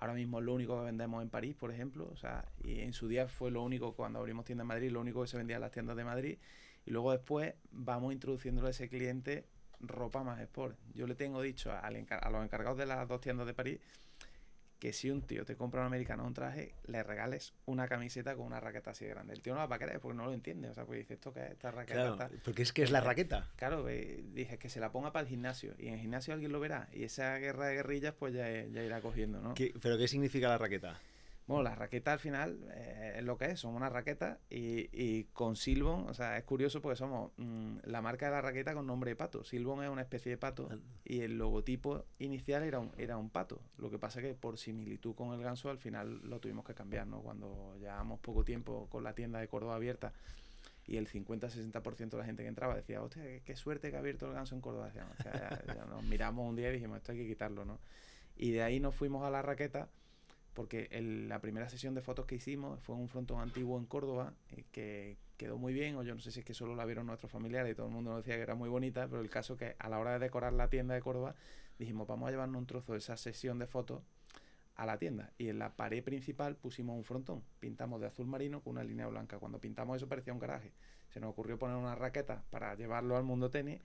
Ahora 0.00 0.14
mismo 0.14 0.38
es 0.38 0.44
lo 0.44 0.54
único 0.54 0.78
que 0.78 0.84
vendemos 0.84 1.22
en 1.22 1.28
París, 1.28 1.56
por 1.56 1.72
ejemplo. 1.72 2.08
O 2.12 2.16
sea, 2.16 2.44
y 2.62 2.80
en 2.80 2.92
su 2.92 3.08
día 3.08 3.26
fue 3.26 3.50
lo 3.50 3.62
único, 3.62 3.94
cuando 3.94 4.20
abrimos 4.20 4.44
tienda 4.44 4.62
en 4.62 4.68
Madrid, 4.68 4.90
lo 4.90 5.00
único 5.00 5.22
que 5.22 5.28
se 5.28 5.36
vendía 5.36 5.56
en 5.56 5.62
las 5.62 5.72
tiendas 5.72 5.96
de 5.96 6.04
Madrid. 6.04 6.38
Y 6.86 6.90
luego 6.92 7.12
después 7.12 7.54
vamos 7.72 8.12
introduciéndole 8.12 8.68
a 8.68 8.70
ese 8.70 8.88
cliente 8.88 9.44
ropa 9.80 10.22
más 10.22 10.40
sport. 10.40 10.78
Yo 10.94 11.06
le 11.06 11.14
tengo 11.14 11.42
dicho 11.42 11.72
a, 11.72 11.80
a 11.80 11.90
los 11.90 12.44
encargados 12.44 12.78
de 12.78 12.86
las 12.86 13.08
dos 13.08 13.20
tiendas 13.20 13.46
de 13.46 13.54
París 13.54 13.80
que 14.78 14.92
si 14.92 15.10
un 15.10 15.22
tío 15.22 15.44
te 15.44 15.56
compra 15.56 15.80
un 15.80 15.86
americano 15.86 16.24
un 16.24 16.34
traje, 16.34 16.74
le 16.86 17.02
regales 17.02 17.52
una 17.66 17.88
camiseta 17.88 18.36
con 18.36 18.46
una 18.46 18.60
raqueta 18.60 18.90
así 18.90 19.04
de 19.04 19.10
grande. 19.10 19.34
El 19.34 19.42
tío 19.42 19.54
no 19.54 19.60
la 19.60 19.66
va 19.66 19.76
a 19.76 19.78
querer 19.78 20.00
porque 20.00 20.16
no 20.16 20.24
lo 20.24 20.32
entiende. 20.32 20.68
O 20.68 20.74
sea, 20.74 20.84
pues 20.84 21.00
dice, 21.00 21.14
¿esto 21.14 21.32
qué 21.32 21.44
es 21.44 21.50
esta 21.52 21.70
raqueta? 21.70 22.16
Claro, 22.16 22.34
porque 22.44 22.62
es 22.62 22.72
que 22.72 22.82
es 22.82 22.90
la 22.90 23.00
raqueta. 23.00 23.48
Claro, 23.56 23.84
dije 23.84 24.58
que 24.58 24.68
se 24.68 24.80
la 24.80 24.92
ponga 24.92 25.12
para 25.12 25.24
el 25.24 25.28
gimnasio. 25.28 25.74
Y 25.78 25.88
en 25.88 25.94
el 25.94 26.00
gimnasio 26.00 26.34
alguien 26.34 26.52
lo 26.52 26.60
verá. 26.60 26.88
Y 26.92 27.04
esa 27.04 27.36
guerra 27.38 27.66
de 27.66 27.74
guerrillas, 27.74 28.14
pues 28.18 28.34
ya, 28.34 28.48
ya 28.48 28.82
irá 28.82 29.00
cogiendo, 29.00 29.40
¿no? 29.40 29.54
¿Qué, 29.54 29.74
¿Pero 29.80 29.98
qué 29.98 30.06
significa 30.06 30.48
la 30.48 30.58
raqueta? 30.58 31.00
Bueno, 31.48 31.62
la 31.62 31.74
raqueta 31.74 32.12
al 32.12 32.18
final 32.18 32.58
eh, 32.74 33.14
es 33.16 33.24
lo 33.24 33.38
que 33.38 33.46
es, 33.46 33.60
son 33.60 33.74
una 33.74 33.88
raqueta 33.88 34.38
y, 34.50 34.90
y, 34.92 35.24
con 35.32 35.56
Silbon, 35.56 36.06
o 36.06 36.12
sea, 36.12 36.36
es 36.36 36.44
curioso 36.44 36.82
porque 36.82 36.96
somos 36.96 37.32
mmm, 37.38 37.78
la 37.84 38.02
marca 38.02 38.26
de 38.26 38.32
la 38.32 38.42
raqueta 38.42 38.74
con 38.74 38.86
nombre 38.86 39.12
de 39.12 39.16
pato. 39.16 39.42
Silbon 39.44 39.82
es 39.82 39.88
una 39.88 40.02
especie 40.02 40.28
de 40.28 40.36
pato 40.36 40.68
y 41.06 41.20
el 41.22 41.38
logotipo 41.38 42.04
inicial 42.18 42.64
era 42.64 42.80
un, 42.80 42.92
era 42.98 43.16
un 43.16 43.30
pato. 43.30 43.62
Lo 43.78 43.90
que 43.90 43.98
pasa 43.98 44.20
que 44.20 44.34
por 44.34 44.58
similitud 44.58 45.14
con 45.14 45.32
el 45.32 45.40
ganso 45.40 45.70
al 45.70 45.78
final 45.78 46.20
lo 46.22 46.38
tuvimos 46.38 46.66
que 46.66 46.74
cambiar, 46.74 47.06
¿no? 47.06 47.22
Cuando 47.22 47.74
llevamos 47.80 48.20
poco 48.20 48.44
tiempo 48.44 48.86
con 48.90 49.02
la 49.02 49.14
tienda 49.14 49.40
de 49.40 49.48
Córdoba 49.48 49.76
abierta 49.76 50.12
y 50.86 50.98
el 50.98 51.08
50-60% 51.08 52.10
de 52.10 52.18
la 52.18 52.24
gente 52.26 52.42
que 52.42 52.48
entraba 52.50 52.76
decía, 52.76 53.00
hostia, 53.00 53.22
qué, 53.42 53.56
suerte 53.56 53.88
que 53.88 53.96
ha 53.96 54.00
abierto 54.00 54.26
el 54.26 54.34
ganso 54.34 54.54
en 54.54 54.60
Córdoba. 54.60 54.88
Decíamos, 54.88 55.18
o 55.18 55.22
sea, 55.22 55.32
ya, 55.32 55.74
ya 55.74 55.84
nos 55.86 56.02
miramos 56.02 56.46
un 56.46 56.56
día 56.56 56.68
y 56.68 56.74
dijimos, 56.74 56.98
esto 56.98 57.12
hay 57.12 57.18
que 57.18 57.26
quitarlo, 57.26 57.64
¿no? 57.64 57.78
Y 58.36 58.50
de 58.50 58.62
ahí 58.62 58.80
nos 58.80 58.94
fuimos 58.94 59.24
a 59.24 59.30
la 59.30 59.40
raqueta 59.40 59.88
porque 60.58 60.88
la 61.28 61.40
primera 61.40 61.68
sesión 61.68 61.94
de 61.94 62.02
fotos 62.02 62.26
que 62.26 62.34
hicimos 62.34 62.80
fue 62.80 62.96
un 62.96 63.06
frontón 63.06 63.40
antiguo 63.40 63.78
en 63.78 63.86
Córdoba, 63.86 64.34
eh, 64.50 64.64
que 64.72 65.16
quedó 65.36 65.56
muy 65.56 65.72
bien, 65.72 65.94
o 65.94 66.02
yo 66.02 66.16
no 66.16 66.20
sé 66.20 66.32
si 66.32 66.40
es 66.40 66.44
que 66.44 66.52
solo 66.52 66.74
la 66.74 66.84
vieron 66.84 67.06
nuestros 67.06 67.30
familiares 67.30 67.70
y 67.70 67.76
todo 67.76 67.86
el 67.86 67.92
mundo 67.92 68.10
nos 68.10 68.24
decía 68.24 68.34
que 68.34 68.42
era 68.42 68.56
muy 68.56 68.68
bonita, 68.68 69.06
pero 69.06 69.22
el 69.22 69.30
caso 69.30 69.56
que 69.56 69.76
a 69.78 69.88
la 69.88 70.00
hora 70.00 70.14
de 70.14 70.18
decorar 70.18 70.52
la 70.52 70.68
tienda 70.68 70.96
de 70.96 71.00
Córdoba, 71.00 71.36
dijimos, 71.78 72.08
vamos 72.08 72.26
a 72.26 72.32
llevarnos 72.32 72.58
un 72.58 72.66
trozo 72.66 72.90
de 72.90 72.98
esa 72.98 73.16
sesión 73.16 73.60
de 73.60 73.68
fotos 73.68 74.02
a 74.74 74.84
la 74.84 74.98
tienda. 74.98 75.32
Y 75.38 75.48
en 75.48 75.60
la 75.60 75.76
pared 75.76 76.02
principal 76.02 76.56
pusimos 76.56 76.96
un 76.96 77.04
frontón, 77.04 77.44
pintamos 77.60 78.00
de 78.00 78.08
azul 78.08 78.26
marino 78.26 78.60
con 78.60 78.72
una 78.72 78.82
línea 78.82 79.06
blanca. 79.06 79.38
Cuando 79.38 79.60
pintamos 79.60 79.98
eso 79.98 80.08
parecía 80.08 80.32
un 80.32 80.40
garaje. 80.40 80.72
Se 81.10 81.20
nos 81.20 81.30
ocurrió 81.30 81.56
poner 81.56 81.76
una 81.76 81.94
raqueta 81.94 82.42
para 82.50 82.74
llevarlo 82.74 83.16
al 83.16 83.22
mundo 83.22 83.48
tenis 83.48 83.80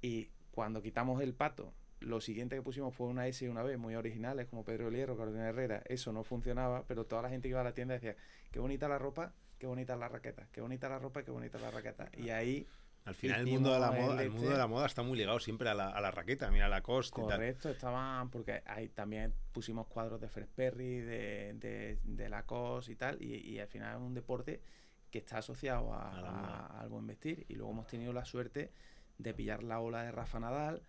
y 0.00 0.30
cuando 0.50 0.80
quitamos 0.80 1.20
el 1.20 1.34
pato 1.34 1.74
lo 2.00 2.20
siguiente 2.20 2.56
que 2.56 2.62
pusimos 2.62 2.94
fue 2.94 3.06
una 3.06 3.26
S 3.26 3.44
y 3.44 3.48
una 3.48 3.62
B 3.62 3.76
muy 3.76 3.94
originales, 3.94 4.46
como 4.48 4.64
Pedro 4.64 4.90
Hierro, 4.90 5.16
Carolina 5.16 5.48
Herrera. 5.48 5.82
Eso 5.86 6.12
no 6.12 6.24
funcionaba, 6.24 6.84
pero 6.86 7.04
toda 7.04 7.22
la 7.22 7.28
gente 7.28 7.48
que 7.48 7.50
iba 7.50 7.60
a 7.60 7.64
la 7.64 7.74
tienda 7.74 7.94
decía, 7.94 8.16
qué 8.50 8.58
bonita 8.58 8.88
la 8.88 8.98
ropa, 8.98 9.34
qué 9.58 9.66
bonita 9.66 9.96
la 9.96 10.08
raqueta, 10.08 10.48
qué 10.50 10.60
bonita 10.60 10.88
la 10.88 10.98
ropa, 10.98 11.22
qué 11.22 11.30
bonita 11.30 11.58
la 11.58 11.70
raqueta. 11.70 12.10
Y 12.16 12.30
ahí 12.30 12.66
Al 13.04 13.14
final 13.14 13.40
el 13.40 13.46
mundo, 13.46 13.74
de 13.74 13.80
la 13.80 13.90
moda, 13.90 14.22
el 14.22 14.30
mundo 14.30 14.50
de 14.50 14.58
la 14.58 14.66
moda 14.66 14.86
está 14.86 15.02
muy 15.02 15.18
ligado 15.18 15.38
siempre 15.40 15.68
a 15.68 15.74
la, 15.74 15.90
a 15.90 16.00
la 16.00 16.10
raqueta, 16.10 16.50
mira 16.50 16.68
la 16.68 16.82
costa 16.82 17.20
Correcto, 17.20 17.68
estaban, 17.68 18.30
porque 18.30 18.62
ahí 18.66 18.88
también 18.88 19.34
pusimos 19.52 19.86
cuadros 19.86 20.20
de 20.20 20.28
Fred 20.28 20.48
Perry, 20.54 21.00
de, 21.00 21.52
de, 21.54 21.98
de 22.02 22.28
Lacoste 22.30 22.92
y 22.92 22.96
tal, 22.96 23.22
y, 23.22 23.36
y, 23.36 23.58
al 23.58 23.68
final 23.68 23.96
es 23.96 24.00
un 24.02 24.14
deporte 24.14 24.62
que 25.10 25.18
está 25.18 25.38
asociado 25.38 25.92
a, 25.92 26.80
al 26.80 26.88
buen 26.88 27.06
vestir. 27.06 27.44
Y 27.48 27.56
luego 27.56 27.72
hemos 27.72 27.86
tenido 27.86 28.12
la 28.12 28.24
suerte 28.24 28.72
de 29.18 29.34
pillar 29.34 29.62
la 29.62 29.80
ola 29.80 30.02
de 30.02 30.12
Rafa 30.12 30.40
Nadal, 30.40 30.82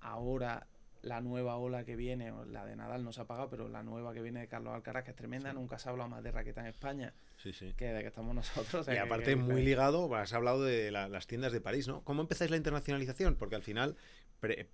ahora 0.00 0.66
la 1.02 1.20
nueva 1.20 1.56
ola 1.56 1.84
que 1.84 1.94
viene, 1.94 2.32
la 2.48 2.66
de 2.66 2.74
Nadal 2.74 3.04
no 3.04 3.12
se 3.12 3.20
ha 3.20 3.26
pagado, 3.26 3.48
pero 3.48 3.68
la 3.68 3.82
nueva 3.82 4.12
que 4.12 4.20
viene 4.20 4.40
de 4.40 4.48
Carlos 4.48 4.74
Alcaraz, 4.74 5.04
que 5.04 5.10
es 5.12 5.16
tremenda, 5.16 5.52
nunca 5.52 5.78
se 5.78 5.88
ha 5.88 5.92
hablado 5.92 6.10
más 6.10 6.22
de 6.22 6.32
raqueta 6.32 6.60
en 6.62 6.66
España 6.66 7.14
que 7.76 7.86
de 7.92 8.00
que 8.00 8.08
estamos 8.08 8.34
nosotros. 8.34 8.88
y 8.88 8.96
aparte, 8.96 9.36
muy 9.36 9.62
ligado, 9.62 10.14
has 10.16 10.32
hablado 10.32 10.64
de 10.64 10.90
las 10.90 11.26
tiendas 11.26 11.52
de 11.52 11.60
París, 11.60 11.86
¿no? 11.86 12.02
¿Cómo 12.02 12.22
empezáis 12.22 12.50
la 12.50 12.56
internacionalización? 12.56 13.36
Porque 13.36 13.54
al 13.54 13.62
final, 13.62 13.96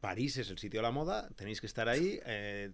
París 0.00 0.38
es 0.38 0.50
el 0.50 0.58
sitio 0.58 0.80
de 0.80 0.82
la 0.82 0.90
moda, 0.90 1.28
tenéis 1.36 1.60
que 1.60 1.66
estar 1.66 1.88
ahí. 1.88 2.20
Eh, 2.24 2.70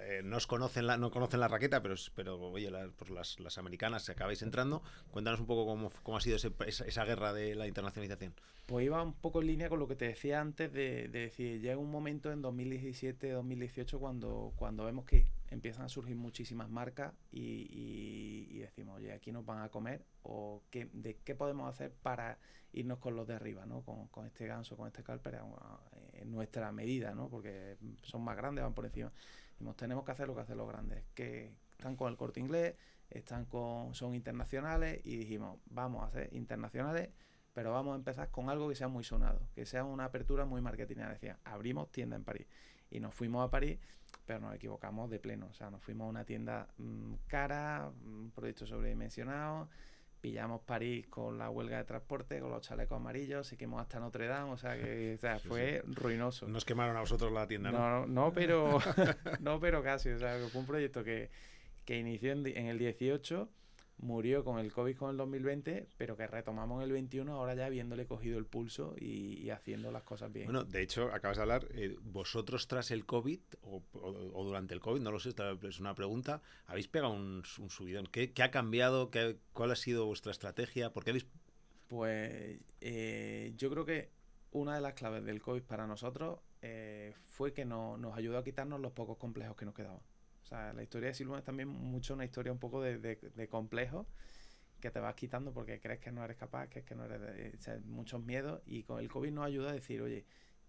eh, 0.00 0.22
no 0.24 0.38
conocen 0.46 0.86
la, 0.86 0.96
no 0.96 1.10
conocen 1.10 1.40
la 1.40 1.48
raqueta, 1.48 1.82
pero, 1.82 1.94
pero 2.14 2.38
oye, 2.38 2.70
pues 2.96 3.10
las, 3.10 3.40
las, 3.40 3.58
americanas 3.58 4.04
se 4.04 4.12
acabáis 4.12 4.42
entrando. 4.42 4.82
Cuéntanos 5.10 5.40
un 5.40 5.46
poco 5.46 5.66
cómo, 5.66 5.90
cómo 6.02 6.18
ha 6.18 6.20
sido 6.20 6.36
esa, 6.36 6.50
esa, 6.66 7.04
guerra 7.04 7.32
de 7.32 7.54
la 7.54 7.66
internacionalización. 7.66 8.34
Pues 8.66 8.86
iba 8.86 9.02
un 9.02 9.14
poco 9.14 9.40
en 9.40 9.48
línea 9.48 9.68
con 9.68 9.78
lo 9.78 9.88
que 9.88 9.96
te 9.96 10.06
decía 10.06 10.40
antes 10.40 10.72
de, 10.72 11.08
de 11.08 11.20
decir, 11.20 11.60
llega 11.60 11.76
un 11.76 11.90
momento 11.90 12.32
en 12.32 12.42
2017, 12.42 13.30
2018 13.30 13.98
cuando, 13.98 14.52
cuando 14.56 14.84
vemos 14.84 15.04
que 15.04 15.26
empiezan 15.50 15.84
a 15.84 15.88
surgir 15.88 16.16
muchísimas 16.16 16.68
marcas 16.68 17.12
y, 17.30 17.68
y, 18.50 18.58
decimos, 18.58 18.96
oye, 18.98 19.12
aquí 19.12 19.32
nos 19.32 19.44
van 19.44 19.62
a 19.62 19.68
comer 19.68 20.04
o 20.22 20.62
qué, 20.70 20.88
de 20.92 21.16
qué 21.18 21.34
podemos 21.34 21.68
hacer 21.68 21.92
para 21.92 22.38
irnos 22.72 22.98
con 22.98 23.14
los 23.14 23.26
de 23.26 23.34
arriba, 23.34 23.66
¿no? 23.66 23.82
Con, 23.82 24.08
con 24.08 24.26
este 24.26 24.46
ganso, 24.46 24.76
con 24.76 24.88
este 24.88 25.02
calper 25.02 25.40
en 26.14 26.32
nuestra 26.32 26.72
medida, 26.72 27.14
¿no? 27.14 27.28
Porque 27.28 27.76
son 28.02 28.22
más 28.22 28.36
grandes, 28.36 28.64
van 28.64 28.74
por 28.74 28.86
encima 28.86 29.12
tenemos 29.76 30.04
que 30.04 30.12
hacer 30.12 30.26
lo 30.26 30.34
que 30.34 30.42
hacen 30.42 30.56
los 30.58 30.68
grandes, 30.68 31.04
que 31.14 31.52
están 31.72 31.96
con 31.96 32.10
el 32.10 32.16
corte 32.16 32.40
inglés, 32.40 32.74
están 33.10 33.44
con, 33.44 33.94
son 33.94 34.14
internacionales 34.14 35.00
y 35.04 35.16
dijimos, 35.16 35.58
vamos 35.66 36.02
a 36.02 36.06
hacer 36.06 36.28
internacionales, 36.32 37.10
pero 37.52 37.72
vamos 37.72 37.92
a 37.92 37.96
empezar 37.96 38.30
con 38.30 38.50
algo 38.50 38.68
que 38.68 38.74
sea 38.74 38.88
muy 38.88 39.04
sonado, 39.04 39.48
que 39.54 39.64
sea 39.64 39.84
una 39.84 40.06
apertura 40.06 40.44
muy 40.44 40.60
marketingera. 40.60 41.10
Decía, 41.10 41.38
abrimos 41.44 41.90
tienda 41.92 42.16
en 42.16 42.24
París. 42.24 42.46
Y 42.90 43.00
nos 43.00 43.14
fuimos 43.14 43.46
a 43.46 43.50
París, 43.50 43.78
pero 44.26 44.40
nos 44.40 44.54
equivocamos 44.54 45.08
de 45.10 45.20
pleno. 45.20 45.46
O 45.46 45.54
sea, 45.54 45.70
nos 45.70 45.80
fuimos 45.80 46.06
a 46.06 46.08
una 46.10 46.24
tienda 46.24 46.68
mm, 46.78 47.14
cara, 47.28 47.92
un 48.04 48.32
proyecto 48.34 48.66
sobredimensionado, 48.66 49.68
pillamos 50.24 50.62
París 50.62 51.06
con 51.08 51.36
la 51.36 51.50
huelga 51.50 51.76
de 51.76 51.84
transporte, 51.84 52.40
con 52.40 52.50
los 52.50 52.62
chalecos 52.62 52.96
amarillos, 52.96 53.46
seguimos 53.46 53.82
hasta 53.82 54.00
Notre 54.00 54.26
Dame, 54.26 54.52
o 54.52 54.56
sea 54.56 54.74
que 54.74 55.18
fue 55.46 55.82
ruinoso. 55.84 56.48
Nos 56.48 56.64
quemaron 56.64 56.96
a 56.96 57.00
vosotros 57.00 57.30
la 57.30 57.46
tienda, 57.46 57.70
¿no? 57.70 57.78
No, 57.78 58.06
no, 58.06 58.32
pero, 58.32 58.78
no, 59.40 59.60
pero 59.60 59.82
casi, 59.82 60.08
o 60.08 60.18
sea, 60.18 60.38
fue 60.50 60.62
un 60.62 60.66
proyecto 60.66 61.04
que, 61.04 61.28
que 61.84 61.98
inició 61.98 62.32
en, 62.32 62.46
en 62.46 62.68
el 62.68 62.78
18 62.78 63.50
murió 63.98 64.44
con 64.44 64.58
el 64.58 64.72
COVID 64.72 64.96
con 64.96 65.10
el 65.10 65.16
2020, 65.16 65.88
pero 65.96 66.16
que 66.16 66.26
retomamos 66.26 66.78
en 66.78 66.84
el 66.84 66.92
21 66.92 67.32
ahora 67.32 67.54
ya 67.54 67.66
habiéndole 67.66 68.06
cogido 68.06 68.38
el 68.38 68.46
pulso 68.46 68.94
y, 68.98 69.50
haciendo 69.50 69.90
las 69.90 70.02
cosas 70.02 70.32
bien. 70.32 70.46
Bueno, 70.46 70.64
de 70.64 70.82
hecho, 70.82 71.12
acabas 71.12 71.36
de 71.36 71.42
hablar, 71.42 71.66
eh, 71.70 71.96
vosotros 72.02 72.66
tras 72.68 72.90
el 72.90 73.06
COVID 73.06 73.40
o, 73.62 73.82
durante 74.44 74.74
el 74.74 74.80
COVID, 74.80 75.00
no 75.00 75.10
lo 75.10 75.18
sé, 75.18 75.34
es 75.62 75.80
una 75.80 75.94
pregunta, 75.94 76.42
habéis 76.66 76.88
pegado 76.88 77.12
un, 77.12 77.42
subidón. 77.44 78.06
¿Qué, 78.06 78.32
ha 78.42 78.50
cambiado? 78.50 79.10
¿Qué, 79.10 79.38
¿Cuál 79.52 79.70
ha 79.70 79.76
sido 79.76 80.06
vuestra 80.06 80.32
estrategia? 80.32 80.92
¿Por 80.92 81.04
qué 81.04 81.10
habéis...? 81.10 81.26
Pues 81.88 82.60
eh, 82.80 83.52
yo 83.56 83.70
creo 83.70 83.84
que 83.84 84.10
una 84.52 84.74
de 84.74 84.80
las 84.80 84.94
claves 84.94 85.24
del 85.24 85.40
COVID 85.40 85.62
para 85.62 85.86
nosotros 85.86 86.40
eh, 86.62 87.12
fue 87.28 87.52
que 87.52 87.64
nos 87.64 88.16
ayudó 88.16 88.38
a 88.38 88.44
quitarnos 88.44 88.80
los 88.80 88.92
pocos 88.92 89.18
complejos 89.18 89.56
que 89.56 89.66
nos 89.66 89.74
quedaban. 89.74 90.00
O 90.44 90.46
sea, 90.46 90.74
la 90.74 90.82
historia 90.82 91.08
de 91.08 91.14
Silvon 91.14 91.38
es 91.38 91.44
también 91.44 91.68
mucho 91.68 92.14
una 92.14 92.24
historia 92.24 92.52
un 92.52 92.58
poco 92.58 92.82
de, 92.82 92.98
de, 92.98 93.48
complejo 93.48 94.06
que 94.78 94.90
te 94.90 95.00
vas 95.00 95.14
quitando 95.14 95.54
porque 95.54 95.80
crees 95.80 96.00
que 96.00 96.12
no 96.12 96.22
eres 96.22 96.36
capaz, 96.36 96.68
que 96.68 96.80
es 96.80 96.84
que 96.84 96.94
no 96.94 97.06
eres 97.06 97.20
de, 97.20 97.56
sea, 97.58 97.80
muchos 97.86 98.22
miedos 98.22 98.60
y 98.66 98.82
con 98.82 99.00
el 99.00 99.08
COVID 99.08 99.32
nos 99.32 99.46
ayuda 99.46 99.70
a 99.70 99.72
decir, 99.72 100.02
oye, 100.02 100.26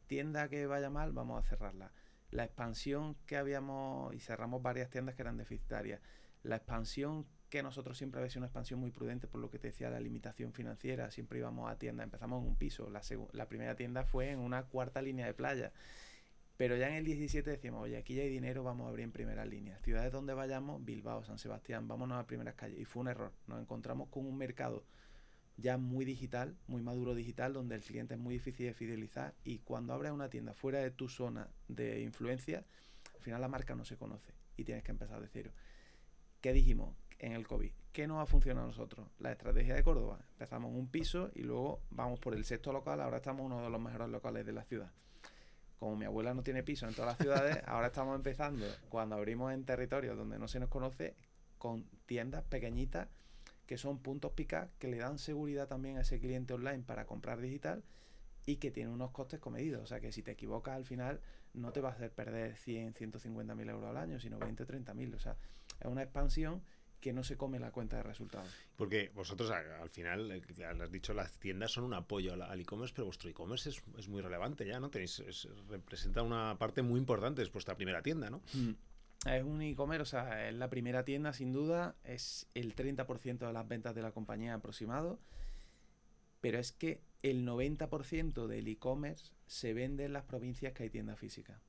tienda 0.08 0.48
que 0.48 0.66
vaya 0.66 0.90
mal, 0.90 1.12
vamos 1.12 1.44
a 1.44 1.48
cerrarla. 1.48 1.92
La 2.32 2.46
expansión 2.46 3.18
que 3.26 3.36
habíamos, 3.36 4.16
y 4.16 4.20
cerramos 4.20 4.62
varias 4.62 4.90
tiendas 4.90 5.16
que 5.16 5.24
eran 5.24 5.36
deficitarias, 5.36 6.00
la 6.44 6.56
expansión 6.56 7.26
que 7.50 7.62
nosotros 7.62 7.98
siempre 7.98 8.20
había 8.22 8.30
sido 8.30 8.42
una 8.42 8.48
expansión 8.48 8.80
muy 8.80 8.92
prudente 8.92 9.28
por 9.28 9.42
lo 9.42 9.52
que 9.52 9.60
te 9.60 9.68
decía 9.68 9.90
la 9.90 10.00
limitación 10.00 10.54
financiera, 10.54 11.12
siempre 11.12 11.40
íbamos 11.40 11.70
a 11.70 11.78
tienda, 11.78 12.04
empezamos 12.04 12.42
en 12.42 12.48
un 12.48 12.56
piso, 12.56 12.90
la, 12.90 13.02
la 13.34 13.50
primera 13.50 13.76
tienda 13.76 14.06
fue 14.06 14.32
en 14.32 14.40
una 14.40 14.64
cuarta 14.64 15.02
línea 15.02 15.26
de 15.26 15.34
playa 15.34 15.74
pero 16.58 16.78
ya 16.78 16.88
en 16.88 16.96
el 16.96 17.06
17 17.06 17.50
decimos, 17.50 17.84
oye, 17.84 17.98
aquí 17.98 18.16
ya 18.16 18.24
hay 18.24 18.30
dinero, 18.30 18.64
vamos 18.64 18.86
a 18.86 18.90
abrir 18.90 19.04
en 19.04 19.12
primera 19.12 19.46
línea. 19.46 19.78
Ciudades 19.80 20.12
donde 20.12 20.34
vayamos, 20.34 20.84
Bilbao, 20.86 21.24
San 21.26 21.38
Sebastián, 21.38 21.88
vámonos 21.88 22.18
a 22.18 22.26
primeras 22.28 22.56
calles. 22.56 22.80
Y 22.80 22.86
fue 22.86 23.02
un 23.02 23.10
error. 23.10 23.34
Nos 23.48 23.62
encontramos 23.62 24.08
con 24.08 24.26
un 24.26 24.38
mercado 24.38 24.86
ya 25.58 25.78
muy 25.78 26.06
digital, 26.06 26.56
muy 26.68 26.82
maduro 26.82 27.14
digital, 27.14 27.54
donde 27.54 27.76
el 27.76 27.82
cliente 27.82 28.14
es 28.14 28.20
muy 28.20 28.36
difícil 28.36 28.68
de 28.68 28.74
fidelizar. 28.74 29.34
Y 29.44 29.60
cuando 29.60 29.94
abres 29.94 30.14
una 30.14 30.30
tienda 30.30 30.54
fuera 30.54 30.80
de 30.80 30.92
tu 30.92 31.10
zona 31.10 31.50
de 31.68 32.02
influencia, 32.02 32.64
al 33.14 33.22
final 33.22 33.42
la 33.42 33.50
marca 33.50 33.76
no 33.76 33.84
se 33.84 33.98
conoce 33.98 34.34
y 34.56 34.64
tienes 34.64 34.84
que 34.84 34.92
empezar 34.92 35.20
de 35.20 35.28
cero. 35.28 35.52
¿Qué 36.40 36.54
dijimos 36.54 36.96
en 37.20 37.34
el 37.34 37.46
COVID? 37.46 37.72
¿Qué 37.92 38.08
nos 38.08 38.20
ha 38.20 38.26
funcionado 38.26 38.66
a 38.66 38.70
nosotros? 38.70 39.08
La 39.20 39.34
estrategia 39.34 39.76
de 39.76 39.84
Córdoba. 39.84 40.20
Empezamos 40.32 40.74
un 40.74 40.88
piso 40.88 41.32
y 41.36 41.44
luego 41.44 41.82
vamos 41.90 42.20
por 42.20 42.34
el 42.34 42.46
sexto 42.46 42.72
local. 42.72 43.02
Ahora 43.02 43.18
estamos 43.18 43.46
uno 43.46 43.62
de 43.62 43.70
los 43.70 43.82
mejores 43.82 44.08
locales 44.08 44.46
de 44.46 44.54
la 44.54 44.64
ciudad 44.64 44.92
como 45.80 45.96
mi 45.96 46.06
abuela 46.06 46.34
no 46.34 46.44
tiene 46.44 46.64
piso 46.64 46.88
en 46.88 46.94
todas 46.94 47.12
las 47.12 47.18
ciudades, 47.18 47.62
ahora 47.68 47.88
estamos 47.88 48.16
empezando, 48.16 48.66
cuando 48.90 49.16
abrimos 49.16 49.54
en 49.54 49.66
territorios 49.66 50.18
donde 50.18 50.40
no 50.40 50.48
se 50.48 50.60
nos 50.60 50.70
conoce, 50.70 51.16
con 51.58 51.86
tiendas 52.06 52.44
pequeñitas 52.44 53.08
que 53.66 53.78
son 53.78 54.00
puntos 54.00 54.32
picar 54.34 54.70
que 54.78 54.88
le 54.88 54.98
dan 54.98 55.18
seguridad 55.18 55.68
también 55.68 55.98
a 55.98 56.02
ese 56.02 56.20
cliente 56.20 56.54
online 56.54 56.84
para 56.84 57.06
comprar 57.06 57.42
digital 57.42 57.84
y 58.46 58.58
que 58.58 58.72
tiene 58.72 58.92
unos 58.92 59.12
costes 59.12 59.40
comedidos. 59.40 59.84
O 59.84 59.88
sea 59.88 60.00
que 60.00 60.12
si 60.12 60.22
te 60.22 60.32
equivocas 60.32 60.76
al 60.76 60.86
final 60.86 61.22
no 61.54 61.72
te 61.72 61.82
va 61.82 61.90
a 61.90 61.94
hacer 61.94 62.12
perder 62.12 62.56
100, 62.56 62.94
150 62.94 63.56
mil 63.56 63.70
euros 63.70 63.90
al 63.90 63.98
año, 63.98 64.20
sino 64.20 64.38
20, 64.38 64.66
30 64.66 64.94
mil. 64.94 65.16
O 65.16 65.20
sea, 65.20 65.36
es 65.80 65.88
una 65.88 66.04
expansión 66.04 66.62
que 67.06 67.14
no 67.14 67.24
se 67.24 67.38
come 67.38 67.60
la 67.60 67.70
cuenta 67.70 67.98
de 67.98 68.02
resultados. 68.02 68.52
Porque 68.76 69.12
vosotros 69.14 69.52
al 69.52 69.90
final, 69.92 70.32
eh, 70.32 70.42
has 70.82 70.92
dicho, 70.92 71.14
las 71.14 71.38
tiendas 71.38 71.72
son 71.72 71.84
un 71.84 71.94
apoyo 71.94 72.34
al 72.34 72.60
e-commerce, 72.60 72.96
pero 72.96 73.06
vuestro 73.06 73.30
e-commerce 73.30 73.70
es, 73.70 74.08
muy 74.08 74.24
relevante 74.24 74.66
ya, 74.66 74.80
¿no? 74.80 74.90
Tenéis, 74.90 75.22
representa 75.70 76.24
una 76.24 76.58
parte 76.58 76.82
muy 76.82 77.00
importante 77.00 77.44
de 77.44 77.50
vuestra 77.52 77.76
primera 77.76 78.02
tienda, 78.02 78.32
¿no? 78.32 78.42
Mm. 78.54 78.72
Es 79.28 79.44
un 79.44 79.62
e-commerce, 79.62 80.02
o 80.02 80.06
sea, 80.06 80.50
es 80.50 80.56
la 80.56 80.68
primera 80.72 81.06
tienda 81.06 81.32
sin 81.32 81.54
duda, 81.54 81.96
es 82.04 82.48
el 82.56 82.76
30% 82.76 83.46
de 83.46 83.54
las 83.54 83.68
ventas 83.68 83.94
de 83.94 84.02
la 84.02 84.12
compañía 84.12 84.56
aproximado, 84.56 85.20
pero 86.42 86.58
es 86.58 86.72
que 86.72 87.04
el 87.22 87.46
90% 87.46 88.48
del 88.48 88.68
e-commerce 88.68 89.32
se 89.46 89.76
vende 89.76 90.06
en 90.06 90.14
las 90.14 90.24
provincias 90.24 90.74
que 90.74 90.82
hay 90.82 90.90
tienda 90.90 91.16
física. 91.16 91.62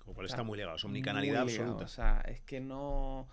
Como 0.00 0.12
cual 0.12 0.26
está 0.26 0.42
muy 0.42 0.58
ligado, 0.58 0.76
es 0.76 0.84
omnicanalidad 0.84 1.44
absoluta. 1.44 1.84
O 1.84 1.88
sea, 1.88 2.20
es 2.26 2.42
que 2.42 2.60
no 2.60 3.26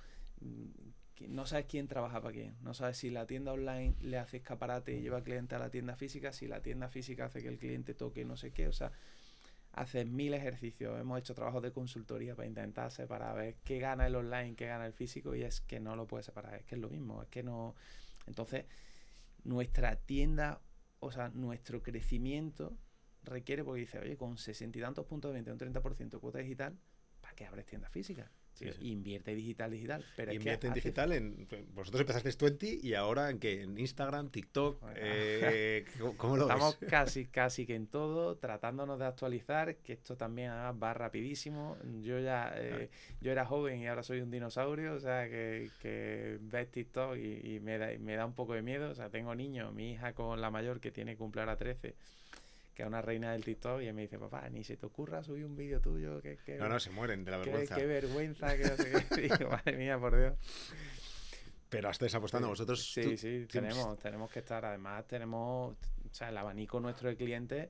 no 1.21 1.45
sabes 1.45 1.65
quién 1.65 1.87
trabaja 1.87 2.21
para 2.21 2.33
quién. 2.33 2.55
No 2.61 2.73
sabes 2.73 2.97
si 2.97 3.09
la 3.09 3.25
tienda 3.25 3.53
online 3.53 3.95
le 4.01 4.17
hace 4.17 4.37
escaparate 4.37 4.93
y 4.93 5.01
lleva 5.01 5.23
cliente 5.23 5.55
a 5.55 5.59
la 5.59 5.69
tienda 5.69 5.95
física, 5.95 6.31
si 6.31 6.47
la 6.47 6.61
tienda 6.61 6.89
física 6.89 7.25
hace 7.25 7.41
que 7.41 7.47
el 7.47 7.57
cliente 7.57 7.93
toque 7.93 8.23
no 8.25 8.37
sé 8.37 8.51
qué. 8.51 8.67
O 8.67 8.73
sea, 8.73 8.91
haces 9.73 10.05
mil 10.05 10.33
ejercicios. 10.33 10.99
Hemos 10.99 11.19
hecho 11.19 11.33
trabajos 11.33 11.63
de 11.63 11.71
consultoría 11.71 12.35
para 12.35 12.47
intentar 12.47 12.91
separar, 12.91 13.35
ver 13.35 13.55
qué 13.63 13.79
gana 13.79 14.07
el 14.07 14.15
online, 14.15 14.55
qué 14.55 14.67
gana 14.67 14.85
el 14.85 14.93
físico, 14.93 15.35
y 15.35 15.43
es 15.43 15.61
que 15.61 15.79
no 15.79 15.95
lo 15.95 16.07
puedes 16.07 16.25
separar. 16.25 16.55
Es 16.55 16.65
que 16.65 16.75
es 16.75 16.81
lo 16.81 16.89
mismo. 16.89 17.23
Es 17.23 17.29
que 17.29 17.43
no. 17.43 17.75
Entonces, 18.25 18.65
nuestra 19.43 19.95
tienda, 19.95 20.61
o 20.99 21.11
sea, 21.11 21.29
nuestro 21.29 21.81
crecimiento 21.81 22.77
requiere, 23.23 23.63
porque 23.63 23.81
dice, 23.81 23.99
oye, 23.99 24.17
con 24.17 24.37
sesenta 24.37 24.77
y 24.77 24.81
tantos 24.81 25.05
puntos 25.05 25.31
de 25.31 25.41
venta, 25.41 25.51
un 25.51 25.59
30% 25.59 26.09
de 26.09 26.19
cuota 26.19 26.39
digital, 26.39 26.77
¿para 27.21 27.35
qué 27.35 27.45
abres 27.45 27.65
tiendas 27.65 27.91
físicas? 27.91 28.29
Invierte 28.81 29.35
digital, 29.35 29.71
digital. 29.71 30.05
Pero 30.15 30.33
Invierte 30.33 30.67
en 30.67 30.73
digital. 30.73 31.11
En, 31.11 31.47
vosotros 31.73 32.01
empezasteis 32.01 32.37
20 32.37 32.79
y 32.81 32.93
ahora 32.93 33.29
en 33.29 33.39
que 33.39 33.61
en 33.61 33.77
Instagram, 33.77 34.29
TikTok, 34.29 34.83
eh, 34.95 35.85
¿cómo, 36.17 36.37
lo 36.37 36.43
Estamos 36.43 36.75
casi, 36.89 37.25
casi 37.25 37.65
que 37.65 37.75
en 37.75 37.87
todo, 37.87 38.37
tratándonos 38.37 38.99
de 38.99 39.05
actualizar, 39.05 39.75
que 39.77 39.93
esto 39.93 40.17
también 40.17 40.51
va 40.51 40.93
rapidísimo. 40.93 41.77
Yo 42.01 42.19
ya, 42.19 42.53
eh, 42.55 42.89
yo 43.21 43.31
era 43.31 43.45
joven 43.45 43.81
y 43.81 43.87
ahora 43.87 44.03
soy 44.03 44.21
un 44.21 44.31
dinosaurio, 44.31 44.93
o 44.93 44.99
sea, 44.99 45.29
que, 45.29 45.69
que 45.81 46.37
ves 46.41 46.71
TikTok 46.71 47.17
y, 47.17 47.59
me, 47.59 47.77
da, 47.77 47.89
me 47.99 48.15
da 48.15 48.25
un 48.25 48.33
poco 48.33 48.53
de 48.53 48.61
miedo. 48.61 48.89
O 48.89 48.95
sea, 48.95 49.09
tengo 49.09 49.35
niños, 49.35 49.73
mi 49.73 49.91
hija 49.91 50.13
con 50.13 50.41
la 50.41 50.49
mayor 50.49 50.79
que 50.79 50.91
tiene 50.91 51.11
que 51.11 51.17
cumplir 51.17 51.47
a 51.47 51.57
13 51.57 51.95
que 52.77 52.83
es 52.83 52.87
una 52.87 53.01
reina 53.01 53.31
del 53.31 53.43
TikTok, 53.43 53.81
y 53.81 53.91
me 53.91 54.03
dice, 54.03 54.19
papá, 54.19 54.47
ni 54.51 54.63
se 54.63 54.77
te 54.77 54.85
ocurra 54.85 55.23
subir 55.23 55.43
un 55.45 55.55
vídeo 55.55 55.81
tuyo. 55.81 56.21
Que, 56.21 56.37
no, 56.59 56.69
no, 56.69 56.79
se 56.79 56.91
mueren 56.91 57.25
de 57.25 57.31
la 57.31 57.37
vergüenza. 57.37 57.75
Qué 57.75 57.87
vergüenza, 57.87 58.55
que 58.55 58.63
no 58.65 58.77
sé 58.77 59.05
qué. 59.15 59.45
madre 59.49 59.77
mía, 59.77 59.97
por 59.97 60.15
Dios. 60.15 60.35
Pero 61.69 61.89
estáis 61.89 62.13
apostando 62.13 62.49
vosotros. 62.49 62.93
Sí, 62.93 63.17
sí, 63.17 63.47
tenemos, 63.51 63.97
tenemos 63.97 64.29
que 64.29 64.39
estar. 64.39 64.63
Además, 64.63 65.07
tenemos. 65.07 65.73
O 65.73 66.13
sea, 66.13 66.29
el 66.29 66.37
abanico 66.37 66.79
nuestro 66.79 67.09
de 67.09 67.17
clientes 67.17 67.69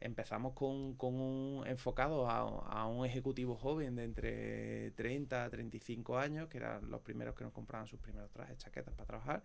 empezamos 0.00 0.54
con, 0.54 0.96
un 0.98 1.62
enfocado 1.66 2.26
a, 2.26 2.86
un 2.86 3.04
ejecutivo 3.04 3.56
joven 3.56 3.94
de 3.94 4.04
entre 4.04 4.90
30 4.92 5.44
a 5.44 5.50
35 5.50 6.16
años, 6.16 6.48
que 6.48 6.56
eran 6.56 6.90
los 6.90 7.02
primeros 7.02 7.34
que 7.34 7.44
nos 7.44 7.52
compraban 7.52 7.86
sus 7.86 8.00
primeros 8.00 8.30
trajes, 8.30 8.56
chaquetas 8.56 8.94
para 8.94 9.06
trabajar. 9.06 9.42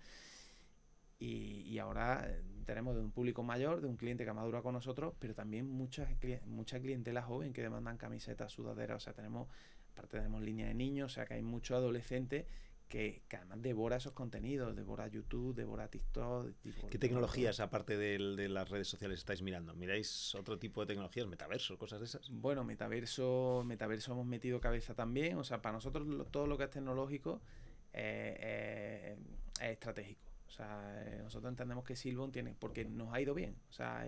Y, 1.17 1.77
ahora 1.79 2.25
eh, 2.27 2.41
tenemos 2.65 2.95
de 2.95 3.01
un 3.01 3.11
público 3.11 3.43
mayor, 3.43 3.81
de 3.81 3.87
un 3.87 3.95
cliente 3.95 4.25
que 4.25 4.33
madura 4.33 4.61
con 4.61 4.73
nosotros, 4.73 5.13
pero 5.19 5.33
también 5.33 5.69
mucha, 5.69 6.07
mucha 6.45 6.79
clientela 6.79 7.21
joven 7.21 7.53
que 7.53 7.61
demandan 7.61 7.97
camisetas, 7.97 8.51
sudaderas. 8.51 8.97
O 8.97 8.99
sea, 8.99 9.13
tenemos, 9.13 9.47
aparte 9.93 10.17
tenemos 10.17 10.41
línea 10.41 10.67
de 10.67 10.73
niños, 10.73 11.11
o 11.11 11.15
sea 11.15 11.25
que 11.25 11.35
hay 11.35 11.41
muchos 11.41 11.77
adolescentes 11.77 12.45
que, 12.87 13.23
además 13.33 13.61
devora 13.61 13.97
esos 13.97 14.13
contenidos, 14.13 14.75
devora 14.75 15.07
YouTube, 15.07 15.55
devora 15.55 15.87
TikTok. 15.87 16.51
¿Qué 16.89 16.97
tecnologías, 16.97 17.59
aparte 17.59 17.97
de, 17.97 18.47
las 18.49 18.69
redes 18.69 18.87
sociales, 18.87 19.19
estáis 19.19 19.41
mirando? 19.41 19.73
¿Miráis 19.75 20.35
otro 20.35 20.59
tipo 20.59 20.81
de 20.81 20.87
tecnologías, 20.87 21.27
metaverso, 21.27 21.77
cosas 21.77 21.99
de 21.99 22.05
esas? 22.05 22.29
Bueno, 22.29 22.63
metaverso, 22.63 23.63
metaverso 23.65 24.11
hemos 24.11 24.25
metido 24.25 24.59
cabeza 24.59 24.93
también. 24.93 25.37
O 25.37 25.43
sea, 25.43 25.61
para 25.61 25.73
nosotros 25.73 26.05
todo 26.31 26.47
lo 26.47 26.57
que 26.57 26.65
es 26.65 26.69
tecnológico 26.69 27.41
eh, 27.93 28.37
eh, 28.39 29.17
es 29.61 29.71
estratégico. 29.71 30.24
Sea, 30.55 31.03
eh, 31.05 31.19
nosotros 31.21 31.51
entendemos 31.51 31.83
que 31.83 31.95
Silvon 31.95 32.31
tiene, 32.31 32.55
porque 32.57 32.85
nos 32.85 33.13
ha 33.13 33.19
ido 33.19 33.33
bien. 33.33 33.57
O 33.69 33.73
sea, 33.73 34.05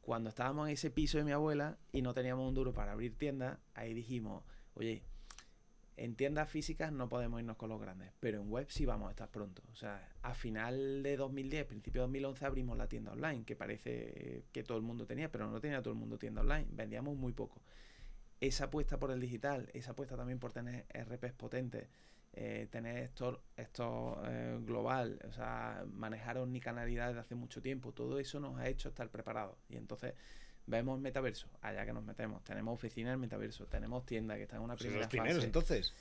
cuando 0.00 0.30
estábamos 0.30 0.68
en 0.68 0.72
ese 0.72 0.90
piso 0.90 1.18
de 1.18 1.24
mi 1.24 1.32
abuela 1.32 1.76
y 1.92 2.00
no 2.00 2.14
teníamos 2.14 2.48
un 2.48 2.54
duro 2.54 2.72
para 2.72 2.92
abrir 2.92 3.14
tiendas, 3.16 3.58
ahí 3.74 3.92
dijimos, 3.92 4.42
oye, 4.74 5.02
en 5.98 6.14
tiendas 6.14 6.48
físicas 6.48 6.92
no 6.92 7.08
podemos 7.08 7.40
irnos 7.40 7.56
con 7.56 7.68
los 7.68 7.80
grandes, 7.80 8.12
pero 8.20 8.40
en 8.40 8.50
web 8.50 8.66
sí 8.70 8.86
vamos 8.86 9.08
a 9.08 9.10
estar 9.10 9.28
pronto. 9.28 9.62
O 9.72 9.74
sea, 9.74 10.08
a 10.22 10.32
final 10.32 11.02
de 11.02 11.16
2010, 11.16 11.66
principio 11.66 12.02
de 12.02 12.06
2011 12.06 12.46
abrimos 12.46 12.78
la 12.78 12.88
tienda 12.88 13.12
online, 13.12 13.44
que 13.44 13.56
parece 13.56 14.44
que 14.52 14.62
todo 14.62 14.78
el 14.78 14.84
mundo 14.84 15.06
tenía, 15.06 15.30
pero 15.30 15.50
no 15.50 15.60
tenía 15.60 15.82
todo 15.82 15.92
el 15.92 15.98
mundo 15.98 16.16
tienda 16.16 16.40
online. 16.40 16.68
Vendíamos 16.70 17.16
muy 17.16 17.32
poco. 17.32 17.60
Esa 18.40 18.66
apuesta 18.66 18.98
por 18.98 19.10
el 19.10 19.20
digital, 19.20 19.68
esa 19.74 19.90
apuesta 19.90 20.16
también 20.16 20.38
por 20.38 20.52
tener 20.52 20.86
RPs 20.94 21.32
potentes, 21.32 21.88
eh, 22.32 22.68
tener 22.70 22.98
esto, 22.98 23.42
esto 23.56 24.20
eh, 24.26 24.58
global, 24.60 25.18
o 25.28 25.32
sea, 25.32 25.84
manejar 25.92 26.38
omnicanalidad 26.38 27.08
desde 27.08 27.20
hace 27.20 27.34
mucho 27.34 27.60
tiempo, 27.60 27.92
todo 27.92 28.18
eso 28.18 28.38
nos 28.38 28.58
ha 28.58 28.68
hecho 28.68 28.90
estar 28.90 29.08
preparados. 29.10 29.56
Y 29.68 29.76
entonces 29.76 30.14
vemos 30.66 31.00
metaverso, 31.00 31.48
allá 31.62 31.84
que 31.84 31.92
nos 31.92 32.04
metemos. 32.04 32.44
Tenemos 32.44 32.74
oficinas 32.74 33.14
en 33.14 33.20
metaverso, 33.20 33.66
tenemos 33.66 34.04
tiendas 34.06 34.36
que 34.36 34.44
están 34.44 34.58
en 34.58 34.64
una 34.64 34.76
primera 34.76 35.00
los 35.00 35.08
primeros, 35.08 35.44
entonces? 35.44 35.92